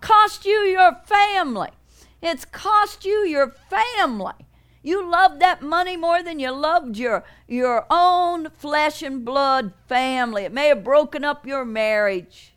cost 0.00 0.44
you 0.44 0.60
your 0.60 1.00
family. 1.04 1.70
It's 2.22 2.44
cost 2.44 3.04
you 3.04 3.24
your 3.24 3.50
family. 3.50 4.34
You 4.88 5.06
loved 5.06 5.38
that 5.40 5.60
money 5.60 5.98
more 5.98 6.22
than 6.22 6.40
you 6.40 6.50
loved 6.50 6.96
your, 6.96 7.22
your 7.46 7.84
own 7.90 8.48
flesh 8.56 9.02
and 9.02 9.22
blood 9.22 9.74
family. 9.86 10.44
It 10.44 10.52
may 10.54 10.68
have 10.68 10.82
broken 10.82 11.26
up 11.26 11.44
your 11.44 11.66
marriage. 11.66 12.54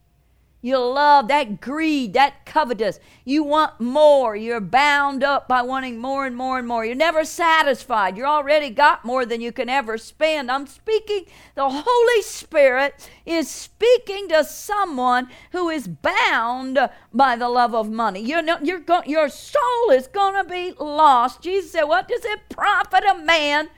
You 0.63 0.77
love 0.77 1.27
that 1.29 1.59
greed, 1.59 2.13
that 2.13 2.45
covetous. 2.45 2.99
You 3.25 3.43
want 3.43 3.79
more. 3.81 4.35
You're 4.35 4.61
bound 4.61 5.23
up 5.23 5.47
by 5.47 5.63
wanting 5.63 5.97
more 5.97 6.27
and 6.27 6.35
more 6.35 6.59
and 6.59 6.67
more. 6.67 6.85
You're 6.85 6.93
never 6.93 7.25
satisfied. 7.25 8.15
You 8.15 8.25
already 8.25 8.69
got 8.69 9.03
more 9.03 9.25
than 9.25 9.41
you 9.41 9.51
can 9.51 9.69
ever 9.69 9.97
spend. 9.97 10.51
I'm 10.51 10.67
speaking, 10.67 11.25
the 11.55 11.67
Holy 11.67 12.21
Spirit 12.21 13.09
is 13.25 13.49
speaking 13.49 14.27
to 14.29 14.43
someone 14.43 15.29
who 15.51 15.69
is 15.69 15.87
bound 15.87 16.77
by 17.11 17.35
the 17.35 17.49
love 17.49 17.73
of 17.73 17.89
money. 17.89 18.21
You 18.21 18.43
know, 18.43 18.59
you're 18.61 18.79
go- 18.79 19.03
your 19.07 19.29
soul 19.29 19.89
is 19.91 20.05
going 20.05 20.35
to 20.35 20.47
be 20.47 20.73
lost. 20.79 21.41
Jesus 21.41 21.71
said, 21.71 21.83
What 21.83 22.07
does 22.07 22.23
it 22.23 22.49
profit 22.49 23.03
a 23.09 23.17
man? 23.17 23.69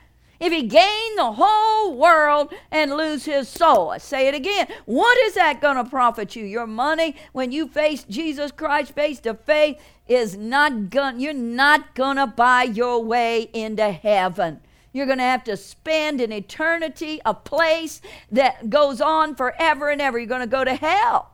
If 0.44 0.52
he 0.52 0.62
gain 0.62 1.16
the 1.16 1.32
whole 1.32 1.96
world 1.96 2.52
and 2.70 2.94
lose 2.94 3.24
his 3.24 3.48
soul. 3.48 3.88
I 3.88 3.98
say 3.98 4.28
it 4.28 4.34
again. 4.34 4.68
What 4.84 5.16
is 5.20 5.34
that 5.34 5.62
going 5.62 5.76
to 5.76 5.88
profit 5.88 6.36
you? 6.36 6.44
Your 6.44 6.66
money 6.66 7.16
when 7.32 7.50
you 7.50 7.66
face 7.66 8.04
Jesus 8.04 8.52
Christ 8.52 8.94
face 8.94 9.20
to 9.20 9.32
face 9.32 9.80
is 10.06 10.36
not 10.36 10.90
going 10.90 11.18
you're 11.18 11.32
not 11.32 11.94
going 11.94 12.18
to 12.18 12.26
buy 12.26 12.64
your 12.64 13.02
way 13.02 13.48
into 13.54 13.90
heaven. 13.90 14.60
You're 14.92 15.06
going 15.06 15.18
to 15.18 15.24
have 15.24 15.44
to 15.44 15.56
spend 15.56 16.20
an 16.20 16.30
eternity, 16.30 17.20
a 17.24 17.32
place 17.32 18.02
that 18.30 18.68
goes 18.68 19.00
on 19.00 19.34
forever 19.34 19.88
and 19.88 20.00
ever. 20.00 20.18
You're 20.18 20.28
going 20.28 20.42
to 20.42 20.46
go 20.46 20.62
to 20.62 20.74
hell. 20.74 21.32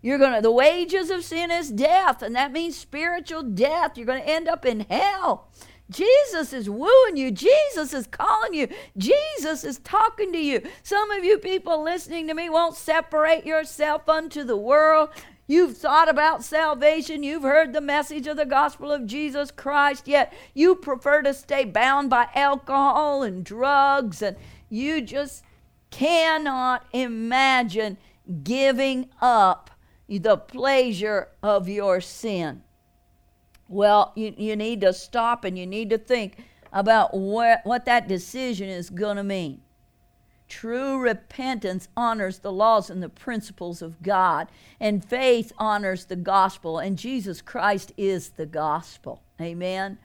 You're 0.00 0.18
going 0.18 0.34
to 0.34 0.42
the 0.42 0.52
wages 0.52 1.10
of 1.10 1.24
sin 1.24 1.50
is 1.50 1.70
death, 1.70 2.22
and 2.22 2.36
that 2.36 2.52
means 2.52 2.76
spiritual 2.76 3.42
death. 3.42 3.96
You're 3.96 4.06
going 4.06 4.22
to 4.22 4.28
end 4.28 4.48
up 4.48 4.64
in 4.64 4.80
hell. 4.80 5.48
Jesus 5.90 6.52
is 6.52 6.68
wooing 6.70 7.16
you. 7.16 7.30
Jesus 7.30 7.92
is 7.92 8.06
calling 8.06 8.54
you. 8.54 8.68
Jesus 8.96 9.64
is 9.64 9.78
talking 9.78 10.32
to 10.32 10.38
you. 10.38 10.62
Some 10.82 11.10
of 11.10 11.24
you 11.24 11.38
people 11.38 11.82
listening 11.82 12.26
to 12.28 12.34
me 12.34 12.48
won't 12.48 12.76
separate 12.76 13.44
yourself 13.44 14.08
unto 14.08 14.44
the 14.44 14.56
world. 14.56 15.10
You've 15.46 15.76
thought 15.76 16.08
about 16.08 16.42
salvation. 16.42 17.22
You've 17.22 17.42
heard 17.42 17.72
the 17.72 17.82
message 17.82 18.26
of 18.26 18.38
the 18.38 18.46
gospel 18.46 18.90
of 18.90 19.06
Jesus 19.06 19.50
Christ, 19.50 20.08
yet 20.08 20.32
you 20.54 20.74
prefer 20.74 21.20
to 21.20 21.34
stay 21.34 21.66
bound 21.66 22.08
by 22.08 22.28
alcohol 22.34 23.22
and 23.22 23.44
drugs, 23.44 24.22
and 24.22 24.38
you 24.70 25.02
just 25.02 25.44
cannot 25.90 26.86
imagine 26.92 27.98
giving 28.42 29.10
up 29.20 29.70
the 30.08 30.38
pleasure 30.38 31.28
of 31.42 31.68
your 31.68 32.00
sin. 32.00 32.63
Well, 33.74 34.12
you, 34.14 34.32
you 34.36 34.54
need 34.54 34.82
to 34.82 34.92
stop 34.92 35.44
and 35.44 35.58
you 35.58 35.66
need 35.66 35.90
to 35.90 35.98
think 35.98 36.44
about 36.72 37.12
what, 37.12 37.60
what 37.64 37.86
that 37.86 38.06
decision 38.06 38.68
is 38.68 38.88
going 38.88 39.16
to 39.16 39.24
mean. 39.24 39.62
True 40.48 41.00
repentance 41.00 41.88
honors 41.96 42.38
the 42.38 42.52
laws 42.52 42.88
and 42.88 43.02
the 43.02 43.08
principles 43.08 43.82
of 43.82 44.00
God, 44.00 44.46
and 44.78 45.04
faith 45.04 45.52
honors 45.58 46.04
the 46.04 46.14
gospel, 46.14 46.78
and 46.78 46.96
Jesus 46.96 47.42
Christ 47.42 47.92
is 47.96 48.28
the 48.30 48.46
gospel. 48.46 49.24
Amen. 49.40 49.98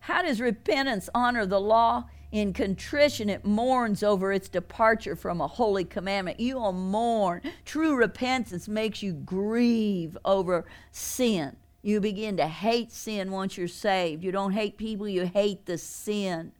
How 0.00 0.22
does 0.22 0.40
repentance 0.40 1.08
honor 1.14 1.46
the 1.46 1.60
law? 1.60 2.06
In 2.32 2.52
contrition, 2.52 3.30
it 3.30 3.44
mourns 3.44 4.02
over 4.02 4.32
its 4.32 4.48
departure 4.48 5.14
from 5.14 5.40
a 5.40 5.46
holy 5.46 5.84
commandment. 5.84 6.40
You 6.40 6.56
will 6.56 6.72
mourn. 6.72 7.42
True 7.64 7.94
repentance 7.94 8.66
makes 8.66 9.04
you 9.04 9.12
grieve 9.12 10.18
over 10.24 10.64
sin. 10.90 11.54
You 11.84 12.00
begin 12.00 12.38
to 12.38 12.48
hate 12.48 12.90
sin 12.92 13.30
once 13.30 13.58
you're 13.58 13.68
saved. 13.68 14.24
You 14.24 14.32
don't 14.32 14.52
hate 14.52 14.78
people, 14.78 15.06
you 15.06 15.26
hate 15.26 15.66
the 15.66 15.76
sin. 15.76 16.52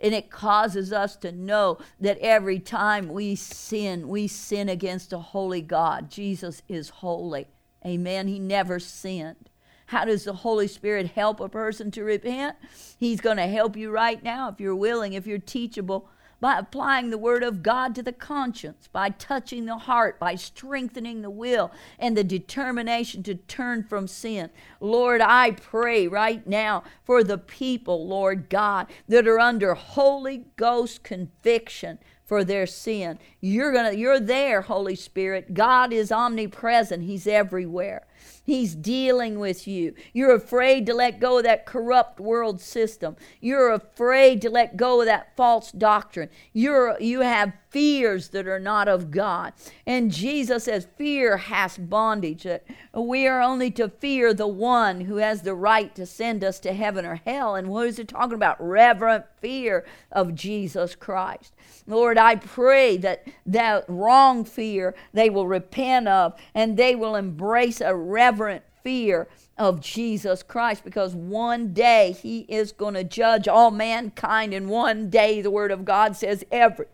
And 0.00 0.12
it 0.12 0.28
causes 0.28 0.92
us 0.92 1.14
to 1.18 1.30
know 1.30 1.78
that 2.00 2.18
every 2.18 2.58
time 2.58 3.10
we 3.10 3.36
sin, 3.36 4.08
we 4.08 4.26
sin 4.26 4.68
against 4.68 5.12
a 5.12 5.20
holy 5.20 5.62
God. 5.62 6.10
Jesus 6.10 6.62
is 6.68 6.88
holy. 6.88 7.46
Amen. 7.86 8.26
He 8.26 8.40
never 8.40 8.80
sinned. 8.80 9.50
How 9.86 10.04
does 10.04 10.24
the 10.24 10.32
Holy 10.32 10.66
Spirit 10.66 11.12
help 11.12 11.38
a 11.38 11.48
person 11.48 11.92
to 11.92 12.02
repent? 12.02 12.56
He's 12.98 13.20
going 13.20 13.36
to 13.36 13.46
help 13.46 13.76
you 13.76 13.92
right 13.92 14.20
now 14.20 14.48
if 14.48 14.58
you're 14.58 14.74
willing, 14.74 15.12
if 15.12 15.28
you're 15.28 15.38
teachable 15.38 16.08
by 16.40 16.58
applying 16.58 17.10
the 17.10 17.18
Word 17.18 17.42
of 17.42 17.62
God 17.62 17.94
to 17.94 18.02
the 18.02 18.12
conscience, 18.12 18.88
by 18.92 19.10
touching 19.10 19.66
the 19.66 19.76
heart, 19.78 20.18
by 20.18 20.34
strengthening 20.34 21.22
the 21.22 21.30
will 21.30 21.70
and 21.98 22.16
the 22.16 22.24
determination 22.24 23.22
to 23.24 23.34
turn 23.34 23.84
from 23.84 24.08
sin. 24.08 24.50
Lord, 24.80 25.20
I 25.20 25.52
pray 25.52 26.08
right 26.08 26.46
now 26.46 26.84
for 27.04 27.22
the 27.22 27.38
people, 27.38 28.08
Lord 28.08 28.48
God, 28.48 28.86
that 29.08 29.28
are 29.28 29.38
under 29.38 29.74
Holy 29.74 30.46
Ghost 30.56 31.02
conviction 31.02 31.98
for 32.24 32.44
their 32.44 32.66
sin. 32.66 33.18
You're 33.40 33.72
going 33.72 33.92
to 33.92 33.98
you're 33.98 34.20
there, 34.20 34.62
Holy 34.62 34.94
Spirit. 34.94 35.52
God 35.52 35.92
is 35.92 36.12
omnipresent. 36.12 37.02
He's 37.02 37.26
everywhere. 37.26 38.06
He's 38.44 38.74
dealing 38.74 39.38
with 39.38 39.68
you. 39.68 39.94
You're 40.12 40.34
afraid 40.34 40.86
to 40.86 40.94
let 40.94 41.20
go 41.20 41.38
of 41.38 41.44
that 41.44 41.66
corrupt 41.66 42.18
world 42.18 42.60
system. 42.60 43.16
You're 43.40 43.70
afraid 43.70 44.42
to 44.42 44.50
let 44.50 44.76
go 44.76 45.00
of 45.00 45.06
that 45.06 45.36
false 45.36 45.70
doctrine. 45.70 46.30
You're, 46.52 46.96
you 47.00 47.20
have 47.20 47.52
fears 47.70 48.28
that 48.28 48.48
are 48.48 48.58
not 48.58 48.88
of 48.88 49.10
God. 49.10 49.52
And 49.86 50.10
Jesus 50.10 50.64
says, 50.64 50.88
Fear 50.98 51.36
has 51.36 51.78
bondage. 51.78 52.46
Uh, 52.46 52.58
we 53.00 53.26
are 53.26 53.40
only 53.40 53.70
to 53.72 53.88
fear 53.88 54.34
the 54.34 54.48
one 54.48 55.02
who 55.02 55.16
has 55.16 55.42
the 55.42 55.54
right 55.54 55.94
to 55.94 56.04
send 56.04 56.42
us 56.42 56.58
to 56.60 56.72
heaven 56.72 57.06
or 57.06 57.20
hell. 57.24 57.54
And 57.54 57.68
what 57.68 57.86
is 57.86 57.98
it 57.98 58.08
talking 58.08 58.34
about? 58.34 58.56
Reverent 58.60 59.24
fear 59.40 59.84
of 60.10 60.34
Jesus 60.34 60.94
Christ. 60.94 61.54
Lord, 61.86 62.18
I 62.18 62.36
pray 62.36 62.96
that 62.98 63.26
that 63.46 63.84
wrong 63.88 64.44
fear 64.44 64.94
they 65.12 65.30
will 65.30 65.46
repent 65.46 66.08
of 66.08 66.34
and 66.54 66.76
they 66.76 66.94
will 66.94 67.16
embrace 67.16 67.80
a 67.80 67.94
reverent 68.10 68.64
fear 68.82 69.28
of 69.56 69.80
Jesus 69.80 70.42
Christ 70.42 70.84
because 70.84 71.14
one 71.14 71.72
day 71.72 72.12
he 72.12 72.40
is 72.48 72.72
going 72.72 72.94
to 72.94 73.04
judge 73.04 73.46
all 73.46 73.70
mankind, 73.70 74.54
and 74.54 74.68
one 74.68 75.10
day 75.10 75.42
the 75.42 75.50
Word 75.50 75.70
of 75.70 75.84
God 75.84 76.16
says 76.16 76.44
every 76.50 76.86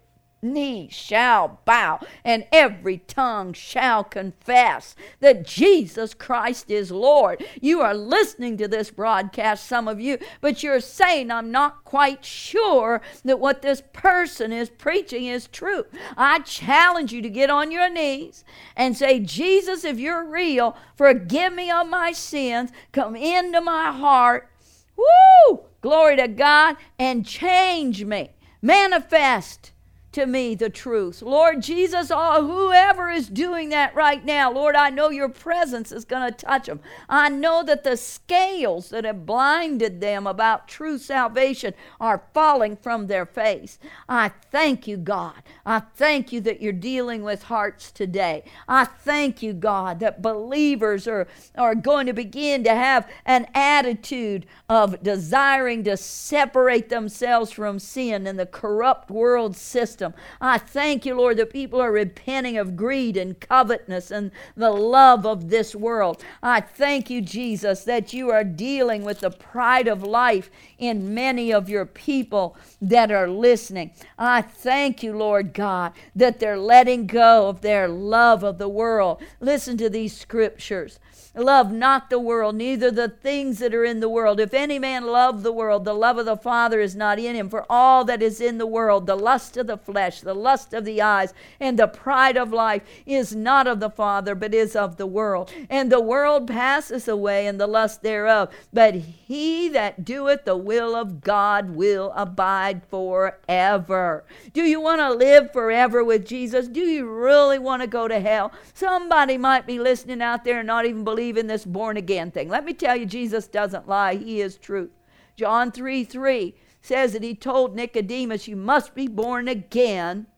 knee 0.43 0.89
shall 0.91 1.61
bow 1.65 2.01
and 2.25 2.47
every 2.53 2.99
tongue 2.99 3.53
shall 3.53 4.05
confess 4.05 4.95
that 5.21 5.47
Jesus 5.47 6.15
Christ 6.15 6.71
is 6.71 6.91
Lord. 6.91 7.45
You 7.61 7.81
are 7.81 7.95
listening 7.95 8.57
to 8.59 8.69
this 8.69 8.91
broadcast, 8.91 9.67
some 9.67 9.89
of 9.89 10.01
you, 10.01 10.19
but 10.41 10.63
you're 10.63 10.81
saying, 10.81 11.31
I'm 11.31 11.51
not 11.51 11.85
quite 11.85 12.25
sure 12.25 13.01
that 13.25 13.41
what 13.41 13.63
this 13.63 13.83
person 13.93 14.53
is 14.53 14.71
preaching 14.71 15.27
is 15.27 15.49
true. 15.49 15.85
I 16.17 16.41
challenge 16.41 17.13
you 17.13 17.23
to 17.23 17.31
get 17.31 17.51
on 17.51 17.71
your 17.71 17.91
knees 17.91 18.45
and 18.77 18.97
say, 18.97 19.21
Jesus, 19.21 19.85
if 19.85 19.99
you're 19.99 20.25
real, 20.25 20.77
forgive 20.97 21.55
me 21.55 21.71
of 21.71 21.89
my 21.89 22.13
sins, 22.13 22.71
come 22.93 23.17
into 23.17 23.61
my 23.61 23.93
heart. 23.93 24.51
Woo! 24.97 25.61
Glory 25.81 26.17
to 26.17 26.27
God 26.27 26.77
and 26.99 27.27
change 27.27 28.05
me 28.05 28.31
Manifest 28.67 29.71
to 30.17 30.25
me 30.25 30.55
the 30.55 30.71
truth. 30.71 31.21
Lord 31.21 31.61
Jesus, 31.61 32.11
oh, 32.11 32.47
whoever 32.47 33.11
is 33.11 33.29
doing 33.29 33.69
that 33.69 33.95
right 33.95 34.25
now, 34.25 34.51
Lord, 34.51 34.75
I 34.75 34.89
know 34.89 35.11
your 35.11 35.29
presence 35.29 35.93
is 35.93 36.07
going 36.07 36.33
to 36.33 36.47
touch 36.47 36.65
them. 36.69 36.81
I 37.07 37.29
know 37.29 37.63
that 37.65 37.85
the 37.85 37.99
scales 37.99 38.89
that 38.89 39.05
have 39.05 39.27
blinded 39.27 40.01
them 40.01 40.27
about 40.27 40.69
true 40.69 40.97
salvation 40.97 41.75
are 42.01 42.23
falling 42.33 42.79
from 42.79 43.09
their 43.09 43.27
face. 43.27 43.79
I 44.09 44.31
thank 44.51 44.89
you, 44.89 44.97
God. 44.97 45.35
I 45.67 45.81
thank 45.81 46.33
you 46.33 46.41
that 46.41 46.63
you're 46.63 46.73
dealing 46.73 47.23
with 47.23 47.43
hearts 47.43 47.91
today. 47.91 48.45
I 48.67 48.87
thank 48.87 49.43
you, 49.43 49.53
God, 49.53 50.01
that 50.01 50.23
believers 50.23 51.07
are, 51.07 51.29
are 51.59 51.75
going 51.75 52.07
to 52.07 52.15
begin 52.15 52.65
to 52.65 52.75
have 52.75 53.07
an 53.27 53.49
attitude 53.55 54.47
of 54.71 55.03
desiring 55.03 55.85
to 55.85 55.99
separate 55.99 56.89
themselves 56.89 57.53
from 57.53 57.79
sin 57.79 58.27
and 58.27 58.39
the 58.39 58.47
corrupt 58.47 59.11
world 59.11 59.55
system 59.55 60.06
I 60.41 60.59
thank 60.59 61.07
you, 61.07 61.15
Lord, 61.15 61.37
that 61.39 61.53
people 61.53 61.81
are 61.81 61.93
repenting 61.93 62.57
of 62.59 62.77
greed 62.77 63.17
and 63.17 63.39
covetousness 63.39 64.11
and 64.11 64.31
the 64.57 64.71
love 64.71 65.27
of 65.27 65.49
this 65.51 65.75
world. 65.75 66.23
I 66.43 66.61
thank 66.61 67.11
you, 67.11 67.21
Jesus, 67.21 67.85
that 67.85 68.13
you 68.13 68.31
are 68.31 68.45
dealing 68.45 69.05
with 69.05 69.21
the 69.21 69.31
pride 69.31 69.89
of 69.89 70.03
life 70.03 70.51
in 70.79 71.15
many 71.15 71.53
of 71.53 71.69
your 71.69 71.87
people 71.87 72.57
that 72.81 73.11
are 73.11 73.29
listening. 73.29 73.93
I 74.19 74.43
thank 74.43 75.03
you, 75.03 75.17
Lord 75.17 75.53
God, 75.53 75.93
that 76.15 76.41
they're 76.41 76.59
letting 76.59 77.07
go 77.07 77.49
of 77.49 77.61
their 77.61 77.89
love 77.89 78.43
of 78.43 78.59
the 78.59 78.69
world. 78.69 79.23
Listen 79.41 79.77
to 79.79 79.91
these 79.91 80.17
scriptures. 80.17 80.99
Love 81.37 81.71
not 81.71 82.09
the 82.09 82.19
world, 82.19 82.55
neither 82.55 82.91
the 82.91 83.11
things 83.11 83.59
that 83.59 83.75
are 83.75 83.85
in 83.85 84.01
the 84.01 84.09
world. 84.09 84.41
If 84.41 84.55
any 84.55 84.79
man 84.79 85.07
love 85.07 85.43
the 85.43 85.53
world, 85.53 85.85
the 85.85 85.93
love 85.93 86.17
of 86.17 86.25
the 86.25 86.37
Father 86.37 86.81
is 86.81 86.97
not 86.97 87.19
in 87.19 87.37
him. 87.37 87.51
For 87.51 87.67
all 87.69 88.07
that 88.07 88.23
is 88.23 88.41
in 88.41 88.57
the 88.57 88.67
world, 88.67 89.07
the 89.07 89.17
lust 89.17 89.59
of 89.59 89.67
the 89.67 89.77
flesh, 89.77 90.23
the 90.23 90.35
lust 90.35 90.73
of 90.73 90.87
the 90.87 91.03
eyes, 91.03 91.35
and 91.61 91.79
the 91.79 91.89
pride 91.89 92.39
of 92.39 92.55
life, 92.55 92.83
is 93.05 93.35
not 93.35 93.67
of 93.67 93.81
the 93.81 93.91
Father, 93.91 94.35
but 94.35 94.55
is 94.55 94.75
of 94.75 94.97
the 94.97 95.07
world. 95.07 95.53
And 95.69 95.93
the 95.93 96.01
world 96.01 96.49
passes 96.49 97.07
away, 97.07 97.47
and 97.47 97.61
the 97.61 97.67
lust 97.67 98.03
thereof. 98.03 98.51
But 98.73 98.95
he 98.95 99.69
that 99.69 100.05
doeth 100.05 100.45
the 100.47 100.57
will 100.57 100.97
of 100.97 101.21
God 101.21 101.71
will 101.71 102.13
abide 102.17 102.83
forever. 102.89 104.25
Do 104.55 104.63
you 104.63 104.81
want 104.81 105.01
to 105.01 105.13
live 105.13 105.53
forever 105.53 106.03
with 106.03 106.27
Jesus? 106.27 106.67
Do 106.67 106.81
you 106.81 107.07
really 107.07 107.59
want 107.59 107.83
to 107.83 107.89
go 107.89 108.09
to 108.09 108.21
hell? 108.21 108.53
Somebody 108.73 109.37
might 109.37 109.67
be 109.67 109.79
listening 109.79 110.23
out 110.23 110.45
there 110.45 110.61
and 110.61 110.67
not 110.67 110.87
even 110.87 111.05
believe 111.05 111.26
believe 111.27 111.37
in 111.37 111.49
this 111.49 111.65
born 111.65 111.97
again 111.97 112.31
thing. 112.31 112.49
Let 112.49 112.65
me 112.65 112.73
tell 112.73 112.95
you, 112.95 113.05
Jesus 113.05 113.49
doesn't 113.49 113.89
lie, 113.89 114.15
He 114.15 114.41
is 114.41 114.57
truth. 114.57 114.93
John 115.35 115.73
3 115.73 116.05
3 116.05 116.55
says 116.81 117.15
that 117.15 117.25
He 117.25 117.35
told 117.35 117.75
Nicodemus, 117.75 118.47
You 118.47 118.55
must 118.55 118.95
be 118.95 119.09
born 119.09 119.49
again 119.49 120.29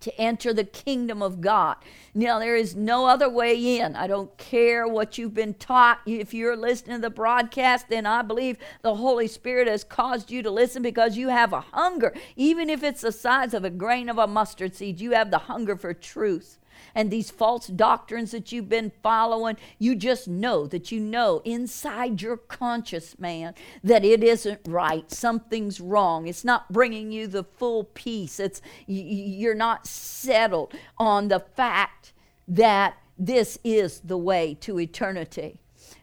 to 0.00 0.20
enter 0.20 0.52
the 0.52 0.64
kingdom 0.64 1.22
of 1.22 1.40
God. 1.40 1.76
Now, 2.12 2.38
there 2.38 2.56
is 2.56 2.76
no 2.76 3.06
other 3.06 3.30
way 3.30 3.78
in. 3.78 3.96
I 3.96 4.06
don't 4.06 4.36
care 4.36 4.86
what 4.86 5.16
you've 5.16 5.32
been 5.32 5.54
taught. 5.54 6.00
If 6.04 6.34
you're 6.34 6.56
listening 6.56 6.96
to 6.96 7.02
the 7.02 7.10
broadcast, 7.10 7.88
then 7.88 8.04
I 8.04 8.20
believe 8.20 8.58
the 8.82 8.96
Holy 8.96 9.28
Spirit 9.28 9.66
has 9.68 9.84
caused 9.84 10.30
you 10.30 10.42
to 10.42 10.50
listen 10.50 10.82
because 10.82 11.16
you 11.16 11.28
have 11.28 11.54
a 11.54 11.60
hunger. 11.60 12.12
Even 12.36 12.68
if 12.68 12.82
it's 12.82 13.00
the 13.00 13.12
size 13.12 13.54
of 13.54 13.64
a 13.64 13.70
grain 13.70 14.10
of 14.10 14.18
a 14.18 14.26
mustard 14.26 14.74
seed, 14.74 15.00
you 15.00 15.12
have 15.12 15.30
the 15.30 15.38
hunger 15.38 15.76
for 15.76 15.94
truth 15.94 16.58
and 16.94 17.10
these 17.10 17.30
false 17.30 17.66
doctrines 17.66 18.30
that 18.32 18.52
you've 18.52 18.68
been 18.68 18.92
following, 19.02 19.56
you 19.78 19.94
just 19.94 20.28
know 20.28 20.66
that 20.66 20.92
you 20.92 21.00
know 21.00 21.42
inside 21.44 22.22
your 22.22 22.36
conscious 22.36 23.18
man 23.18 23.54
that 23.82 24.04
it 24.04 24.22
isn't 24.22 24.60
right. 24.66 25.10
Something's 25.10 25.80
wrong. 25.80 26.26
It's 26.26 26.44
not 26.44 26.72
bringing 26.72 27.12
you 27.12 27.26
the 27.26 27.44
full 27.44 27.84
peace. 27.84 28.38
It's 28.38 28.60
you're 28.86 29.54
not 29.54 29.86
settled 29.86 30.74
on 30.98 31.28
the 31.28 31.40
fact 31.40 32.12
that 32.48 32.96
this 33.18 33.58
is 33.62 34.00
the 34.00 34.18
way 34.18 34.54
to 34.60 34.80
eternity. 34.80 35.58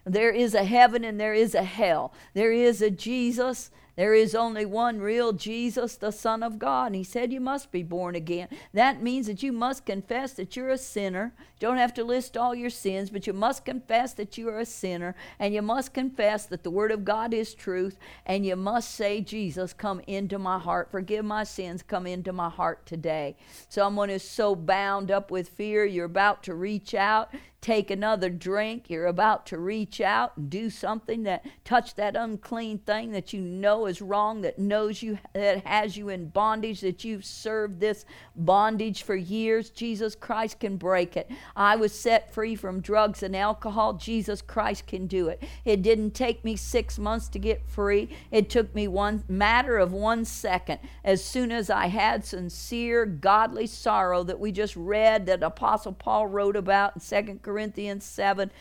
There 0.05 0.31
is 0.31 0.53
a 0.53 0.63
heaven 0.63 1.03
and 1.03 1.19
there 1.19 1.33
is 1.33 1.53
a 1.53 1.63
hell. 1.63 2.13
There 2.33 2.51
is 2.51 2.81
a 2.81 2.89
Jesus 2.89 3.71
there 3.99 4.13
is 4.13 4.33
only 4.33 4.65
one 4.65 5.01
real 5.01 5.33
Jesus, 5.33 5.97
the 5.97 6.11
Son 6.11 6.41
of 6.41 6.57
God. 6.57 6.85
And 6.85 6.95
he 6.95 7.03
said 7.03 7.33
you 7.33 7.41
must 7.41 7.69
be 7.69 7.83
born 7.83 8.15
again. 8.15 8.47
That 8.73 9.03
means 9.03 9.27
that 9.27 9.43
you 9.43 9.51
must 9.51 9.85
confess 9.85 10.31
that 10.35 10.55
you're 10.55 10.69
a 10.69 10.77
sinner. 10.77 11.33
You 11.37 11.67
don't 11.67 11.79
have 11.79 11.93
to 11.95 12.05
list 12.05 12.37
all 12.37 12.55
your 12.55 12.69
sins, 12.69 13.09
but 13.09 13.27
you 13.27 13.33
must 13.33 13.65
confess 13.65 14.13
that 14.13 14.37
you 14.37 14.47
are 14.47 14.59
a 14.59 14.65
sinner. 14.65 15.15
And 15.37 15.53
you 15.53 15.61
must 15.61 15.93
confess 15.93 16.45
that 16.45 16.63
the 16.63 16.71
Word 16.71 16.93
of 16.93 17.03
God 17.03 17.33
is 17.33 17.53
truth. 17.53 17.97
And 18.25 18.45
you 18.45 18.55
must 18.55 18.95
say, 18.95 19.19
Jesus, 19.19 19.73
come 19.73 19.99
into 20.07 20.39
my 20.39 20.59
heart. 20.59 20.89
Forgive 20.91 21.25
my 21.25 21.43
sins. 21.43 21.83
Come 21.83 22.07
into 22.07 22.31
my 22.31 22.47
heart 22.47 22.85
today. 22.85 23.35
Someone 23.67 24.09
is 24.09 24.23
so 24.23 24.55
bound 24.55 25.11
up 25.11 25.29
with 25.29 25.49
fear, 25.49 25.83
you're 25.83 26.05
about 26.05 26.41
to 26.43 26.55
reach 26.55 26.93
out 26.93 27.33
take 27.61 27.91
another 27.91 28.29
drink, 28.29 28.89
you're 28.89 29.07
about 29.07 29.45
to 29.47 29.57
reach 29.57 29.99
out 29.99 30.35
and 30.37 30.49
do 30.49 30.69
something 30.69 31.23
that 31.23 31.45
touch 31.65 31.95
that 31.95 32.15
unclean 32.15 32.77
thing 32.79 33.11
that 33.11 33.33
you 33.33 33.41
know 33.41 33.85
is 33.89 34.01
wrong, 34.01 34.41
that 34.41 34.57
knows 34.57 35.03
you 35.03 35.19
that 35.33 35.65
has 35.65 35.97
you 35.97 36.07
in 36.07 36.29
bondage, 36.29 36.79
that 36.79 37.03
you've 37.03 37.25
served 37.25 37.81
this 37.81 38.05
bondage 38.35 39.03
for 39.03 39.15
years, 39.15 39.69
Jesus 39.69 40.15
Christ 40.15 40.59
can 40.61 40.77
break 40.77 41.17
it. 41.17 41.29
I 41.55 41.75
was 41.75 41.91
set 41.91 42.33
free 42.33 42.55
from 42.55 42.79
drugs 42.79 43.21
and 43.21 43.35
alcohol. 43.35 43.93
Jesus 43.93 44.41
Christ 44.41 44.87
can 44.87 45.07
do 45.07 45.27
it. 45.27 45.43
It 45.65 45.81
didn't 45.81 46.11
take 46.11 46.45
me 46.45 46.55
six 46.55 46.97
months 46.97 47.27
to 47.29 47.39
get 47.39 47.67
free. 47.67 48.09
It 48.31 48.49
took 48.49 48.73
me 48.73 48.87
one 48.87 49.23
matter 49.27 49.77
of 49.77 49.91
one 49.91 50.23
second. 50.23 50.79
As 51.03 51.23
soon 51.23 51.51
as 51.51 51.69
I 51.69 51.87
had 51.87 52.23
sincere, 52.23 53.05
godly 53.05 53.67
sorrow 53.67 54.23
that 54.23 54.39
we 54.39 54.51
just 54.51 54.75
read 54.75 55.25
that 55.25 55.43
Apostle 55.43 55.93
Paul 55.93 56.27
wrote 56.27 56.55
about 56.55 56.95
in 56.95 57.01
Second 57.01 57.41
Corinthians 57.41 58.05
7 58.05 58.51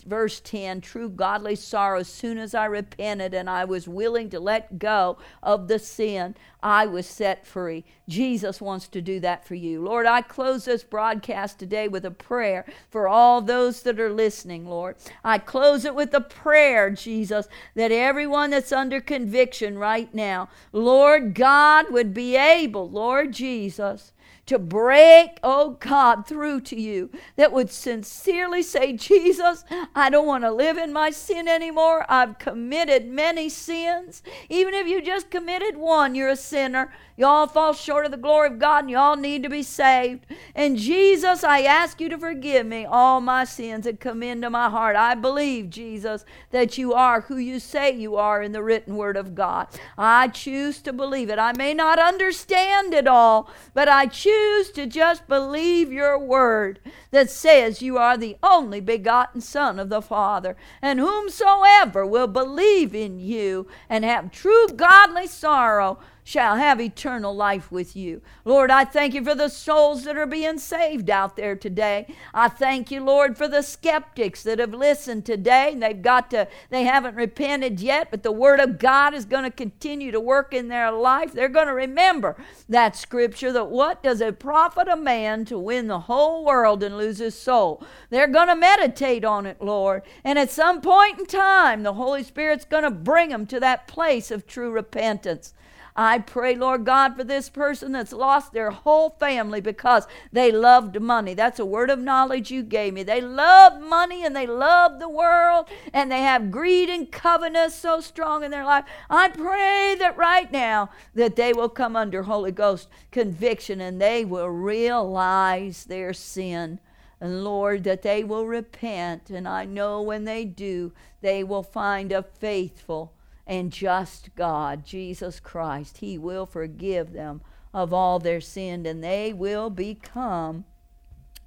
verse 0.00 0.40
10 0.40 0.80
true 0.80 1.08
godly 1.08 1.54
sorrow 1.54 2.00
as 2.00 2.08
soon 2.08 2.38
as 2.38 2.54
i 2.54 2.64
repented 2.64 3.34
and 3.34 3.48
i 3.48 3.64
was 3.64 3.88
willing 3.88 4.28
to 4.30 4.38
let 4.38 4.78
go 4.78 5.16
of 5.42 5.68
the 5.68 5.78
sin 5.78 6.34
i 6.62 6.84
was 6.84 7.06
set 7.06 7.46
free. 7.46 7.84
Jesus 8.08 8.60
wants 8.60 8.88
to 8.88 9.00
do 9.00 9.20
that 9.20 9.44
for 9.46 9.54
you. 9.54 9.82
Lord 9.82 10.06
i 10.06 10.22
close 10.22 10.64
this 10.64 10.84
broadcast 10.84 11.58
today 11.58 11.88
with 11.88 12.04
a 12.04 12.10
prayer 12.10 12.64
for 12.90 13.08
all 13.08 13.40
those 13.40 13.82
that 13.82 14.00
are 14.00 14.12
listening 14.12 14.66
lord. 14.66 14.96
I 15.24 15.38
close 15.38 15.84
it 15.84 15.94
with 15.94 16.12
a 16.14 16.20
prayer 16.20 16.90
jesus 16.90 17.48
that 17.74 17.92
everyone 17.92 18.50
that's 18.50 18.72
under 18.72 19.00
conviction 19.00 19.78
right 19.78 20.12
now 20.14 20.48
lord 20.72 21.34
god 21.34 21.86
would 21.90 22.12
be 22.12 22.36
able 22.36 22.88
lord 22.88 23.32
jesus 23.32 24.12
to 24.46 24.58
break, 24.58 25.38
oh 25.42 25.70
God, 25.80 26.26
through 26.26 26.60
to 26.62 26.80
you 26.80 27.10
that 27.34 27.52
would 27.52 27.70
sincerely 27.70 28.62
say, 28.62 28.92
Jesus, 28.92 29.64
I 29.94 30.08
don't 30.08 30.26
want 30.26 30.44
to 30.44 30.52
live 30.52 30.78
in 30.78 30.92
my 30.92 31.10
sin 31.10 31.48
anymore. 31.48 32.06
I've 32.08 32.38
committed 32.38 33.08
many 33.08 33.48
sins. 33.48 34.22
Even 34.48 34.72
if 34.72 34.86
you 34.86 35.02
just 35.02 35.30
committed 35.30 35.76
one, 35.76 36.14
you're 36.14 36.28
a 36.28 36.36
sinner. 36.36 36.92
You 37.16 37.26
all 37.26 37.46
fall 37.46 37.72
short 37.72 38.04
of 38.04 38.10
the 38.10 38.18
glory 38.18 38.48
of 38.48 38.58
God 38.58 38.84
and 38.84 38.90
you 38.90 38.98
all 38.98 39.16
need 39.16 39.42
to 39.42 39.48
be 39.48 39.62
saved. 39.62 40.26
And 40.54 40.76
Jesus, 40.76 41.42
I 41.42 41.62
ask 41.62 42.00
you 42.00 42.08
to 42.10 42.18
forgive 42.18 42.66
me 42.66 42.84
all 42.84 43.20
my 43.22 43.44
sins 43.44 43.84
that 43.84 44.00
come 44.00 44.22
into 44.22 44.50
my 44.50 44.68
heart. 44.68 44.96
I 44.96 45.14
believe, 45.14 45.70
Jesus, 45.70 46.24
that 46.50 46.76
you 46.76 46.92
are 46.92 47.22
who 47.22 47.38
you 47.38 47.58
say 47.58 47.90
you 47.90 48.16
are 48.16 48.42
in 48.42 48.52
the 48.52 48.62
written 48.62 48.96
word 48.96 49.16
of 49.16 49.34
God. 49.34 49.68
I 49.96 50.28
choose 50.28 50.82
to 50.82 50.92
believe 50.92 51.30
it. 51.30 51.38
I 51.38 51.52
may 51.52 51.72
not 51.72 51.98
understand 51.98 52.92
it 52.92 53.08
all, 53.08 53.50
but 53.72 53.88
I 53.88 54.06
choose 54.06 54.35
to 54.74 54.86
just 54.86 55.26
believe 55.26 55.92
your 55.92 56.18
word 56.18 56.80
that 57.10 57.30
says 57.30 57.82
you 57.82 57.96
are 57.96 58.16
the 58.16 58.36
only 58.42 58.80
begotten 58.80 59.40
Son 59.40 59.78
of 59.78 59.88
the 59.88 60.02
Father. 60.02 60.56
And 60.82 61.00
whomsoever 61.00 62.04
will 62.04 62.26
believe 62.26 62.94
in 62.94 63.18
you 63.18 63.66
and 63.88 64.04
have 64.04 64.30
true 64.30 64.68
godly 64.68 65.26
sorrow 65.26 65.98
shall 66.26 66.56
have 66.56 66.80
eternal 66.80 67.32
life 67.32 67.70
with 67.70 67.94
you. 67.94 68.20
Lord, 68.44 68.68
I 68.68 68.84
thank 68.84 69.14
you 69.14 69.22
for 69.22 69.36
the 69.36 69.48
souls 69.48 70.02
that 70.02 70.16
are 70.16 70.26
being 70.26 70.58
saved 70.58 71.08
out 71.08 71.36
there 71.36 71.54
today. 71.54 72.12
I 72.34 72.48
thank 72.48 72.90
you, 72.90 73.00
Lord, 73.00 73.38
for 73.38 73.46
the 73.46 73.62
skeptics 73.62 74.42
that 74.42 74.58
have 74.58 74.74
listened 74.74 75.24
today. 75.24 75.76
They've 75.78 76.02
got 76.02 76.32
to, 76.32 76.48
they 76.68 76.82
haven't 76.82 77.14
repented 77.14 77.78
yet, 77.78 78.10
but 78.10 78.24
the 78.24 78.32
Word 78.32 78.58
of 78.58 78.80
God 78.80 79.14
is 79.14 79.24
going 79.24 79.44
to 79.44 79.52
continue 79.52 80.10
to 80.10 80.18
work 80.18 80.52
in 80.52 80.66
their 80.66 80.90
life. 80.90 81.32
They're 81.32 81.48
going 81.48 81.68
to 81.68 81.72
remember 81.72 82.34
that 82.68 82.96
scripture 82.96 83.52
that 83.52 83.70
what 83.70 84.02
does 84.02 84.20
it 84.20 84.40
profit 84.40 84.88
a 84.88 84.96
man 84.96 85.44
to 85.44 85.56
win 85.56 85.86
the 85.86 86.00
whole 86.00 86.44
world 86.44 86.82
and 86.82 86.98
lose 86.98 87.18
his 87.18 87.38
soul? 87.38 87.84
They're 88.10 88.26
going 88.26 88.48
to 88.48 88.56
meditate 88.56 89.24
on 89.24 89.46
it, 89.46 89.62
Lord. 89.62 90.02
And 90.24 90.40
at 90.40 90.50
some 90.50 90.80
point 90.80 91.20
in 91.20 91.26
time, 91.26 91.84
the 91.84 91.94
Holy 91.94 92.24
Spirit's 92.24 92.64
going 92.64 92.82
to 92.82 92.90
bring 92.90 93.28
them 93.28 93.46
to 93.46 93.60
that 93.60 93.86
place 93.86 94.32
of 94.32 94.44
true 94.44 94.72
repentance. 94.72 95.54
I 95.98 96.18
pray, 96.18 96.54
Lord 96.54 96.84
God, 96.84 97.16
for 97.16 97.24
this 97.24 97.48
person 97.48 97.92
that's 97.92 98.12
lost 98.12 98.52
their 98.52 98.70
whole 98.70 99.10
family 99.10 99.62
because 99.62 100.06
they 100.30 100.52
loved 100.52 101.00
money. 101.00 101.32
That's 101.32 101.58
a 101.58 101.64
word 101.64 101.88
of 101.88 101.98
knowledge 101.98 102.50
you 102.50 102.62
gave 102.62 102.92
me. 102.92 103.02
They 103.02 103.22
love 103.22 103.80
money 103.80 104.22
and 104.22 104.36
they 104.36 104.46
love 104.46 105.00
the 105.00 105.08
world 105.08 105.68
and 105.94 106.12
they 106.12 106.20
have 106.20 106.50
greed 106.50 106.90
and 106.90 107.10
covetousness 107.10 107.74
so 107.74 108.00
strong 108.00 108.44
in 108.44 108.50
their 108.50 108.64
life. 108.64 108.84
I 109.08 109.28
pray 109.28 109.96
that 109.98 110.18
right 110.18 110.52
now 110.52 110.90
that 111.14 111.36
they 111.36 111.54
will 111.54 111.70
come 111.70 111.96
under 111.96 112.24
Holy 112.24 112.52
Ghost 112.52 112.88
conviction 113.10 113.80
and 113.80 114.00
they 114.00 114.24
will 114.24 114.50
realize 114.50 115.84
their 115.84 116.12
sin 116.12 116.78
and 117.20 117.44
Lord, 117.44 117.84
that 117.84 118.02
they 118.02 118.22
will 118.24 118.46
repent. 118.46 119.30
And 119.30 119.48
I 119.48 119.64
know 119.64 120.02
when 120.02 120.24
they 120.24 120.44
do, 120.44 120.92
they 121.22 121.42
will 121.42 121.62
find 121.62 122.12
a 122.12 122.22
faithful 122.22 123.14
and 123.46 123.72
just 123.72 124.34
God, 124.34 124.84
Jesus 124.84 125.40
Christ. 125.40 125.98
He 125.98 126.18
will 126.18 126.46
forgive 126.46 127.12
them 127.12 127.40
of 127.72 127.92
all 127.92 128.18
their 128.18 128.40
sin, 128.40 128.86
and 128.86 129.04
they 129.04 129.32
will 129.32 129.70
become 129.70 130.64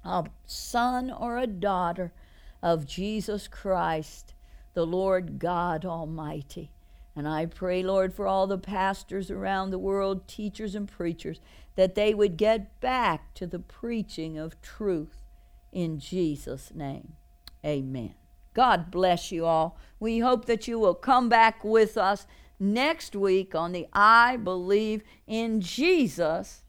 a 0.04 0.24
son 0.46 1.10
or 1.10 1.38
a 1.38 1.46
daughter 1.46 2.12
of 2.62 2.86
Jesus 2.86 3.48
Christ, 3.48 4.34
the 4.74 4.86
Lord 4.86 5.38
God 5.38 5.84
Almighty. 5.84 6.70
And 7.16 7.28
I 7.28 7.46
pray, 7.46 7.82
Lord, 7.82 8.14
for 8.14 8.26
all 8.26 8.46
the 8.46 8.58
pastors 8.58 9.30
around 9.30 9.70
the 9.70 9.78
world, 9.78 10.28
teachers 10.28 10.74
and 10.74 10.88
preachers, 10.88 11.40
that 11.74 11.94
they 11.94 12.14
would 12.14 12.36
get 12.36 12.80
back 12.80 13.34
to 13.34 13.46
the 13.46 13.58
preaching 13.58 14.38
of 14.38 14.60
truth 14.62 15.24
in 15.72 15.98
Jesus' 15.98 16.72
name. 16.74 17.14
Amen. 17.64 18.19
God 18.54 18.90
bless 18.90 19.30
you 19.30 19.46
all. 19.46 19.78
We 19.98 20.18
hope 20.20 20.46
that 20.46 20.66
you 20.66 20.78
will 20.78 20.94
come 20.94 21.28
back 21.28 21.62
with 21.64 21.96
us 21.96 22.26
next 22.58 23.14
week 23.14 23.54
on 23.54 23.72
the 23.72 23.86
I 23.92 24.36
Believe 24.36 25.02
in 25.26 25.60
Jesus 25.60 26.62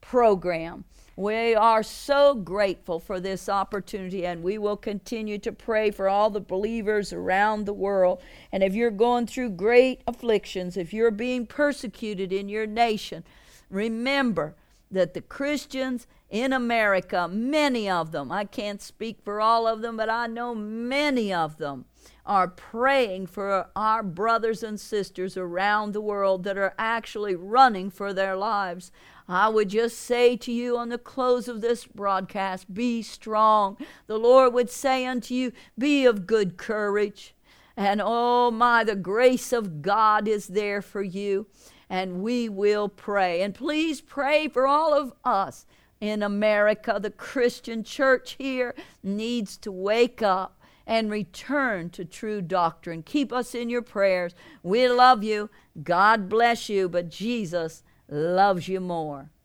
program. 0.00 0.84
We 1.18 1.54
are 1.54 1.82
so 1.82 2.34
grateful 2.34 3.00
for 3.00 3.18
this 3.20 3.48
opportunity, 3.48 4.26
and 4.26 4.42
we 4.42 4.58
will 4.58 4.76
continue 4.76 5.38
to 5.38 5.50
pray 5.50 5.90
for 5.90 6.08
all 6.10 6.28
the 6.28 6.40
believers 6.40 7.10
around 7.10 7.64
the 7.64 7.72
world. 7.72 8.20
And 8.52 8.62
if 8.62 8.74
you're 8.74 8.90
going 8.90 9.26
through 9.26 9.50
great 9.50 10.02
afflictions, 10.06 10.76
if 10.76 10.92
you're 10.92 11.10
being 11.10 11.46
persecuted 11.46 12.34
in 12.34 12.50
your 12.50 12.66
nation, 12.66 13.24
remember 13.70 14.56
that 14.96 15.14
the 15.14 15.20
Christians 15.20 16.06
in 16.30 16.52
America, 16.52 17.28
many 17.28 17.88
of 17.88 18.12
them, 18.12 18.32
I 18.32 18.44
can't 18.44 18.82
speak 18.82 19.18
for 19.22 19.40
all 19.40 19.66
of 19.66 19.82
them, 19.82 19.96
but 19.96 20.08
I 20.08 20.26
know 20.26 20.54
many 20.54 21.32
of 21.32 21.58
them 21.58 21.84
are 22.24 22.48
praying 22.48 23.26
for 23.26 23.68
our 23.76 24.02
brothers 24.02 24.62
and 24.62 24.80
sisters 24.80 25.36
around 25.36 25.92
the 25.92 26.00
world 26.00 26.44
that 26.44 26.58
are 26.58 26.74
actually 26.78 27.34
running 27.34 27.90
for 27.90 28.12
their 28.12 28.36
lives. 28.36 28.90
I 29.28 29.48
would 29.48 29.68
just 29.68 29.98
say 29.98 30.36
to 30.38 30.52
you 30.52 30.76
on 30.76 30.88
the 30.88 30.98
close 30.98 31.46
of 31.46 31.60
this 31.60 31.84
broadcast 31.84 32.72
be 32.72 33.02
strong. 33.02 33.76
The 34.06 34.18
Lord 34.18 34.54
would 34.54 34.70
say 34.70 35.06
unto 35.06 35.34
you, 35.34 35.52
Be 35.78 36.06
of 36.06 36.26
good 36.26 36.56
courage. 36.56 37.34
And 37.76 38.00
oh 38.02 38.50
my, 38.50 38.82
the 38.82 38.96
grace 38.96 39.52
of 39.52 39.82
God 39.82 40.26
is 40.26 40.48
there 40.48 40.80
for 40.80 41.02
you. 41.02 41.46
And 41.88 42.22
we 42.22 42.48
will 42.48 42.88
pray. 42.88 43.42
And 43.42 43.54
please 43.54 44.00
pray 44.00 44.48
for 44.48 44.66
all 44.66 44.92
of 44.94 45.12
us 45.24 45.66
in 46.00 46.22
America. 46.22 46.98
The 47.00 47.10
Christian 47.10 47.84
church 47.84 48.36
here 48.38 48.74
needs 49.02 49.56
to 49.58 49.70
wake 49.72 50.22
up 50.22 50.60
and 50.86 51.10
return 51.10 51.90
to 51.90 52.04
true 52.04 52.40
doctrine. 52.40 53.02
Keep 53.02 53.32
us 53.32 53.54
in 53.54 53.68
your 53.68 53.82
prayers. 53.82 54.34
We 54.62 54.88
love 54.88 55.24
you. 55.24 55.50
God 55.82 56.28
bless 56.28 56.68
you, 56.68 56.88
but 56.88 57.08
Jesus 57.08 57.82
loves 58.08 58.68
you 58.68 58.80
more. 58.80 59.30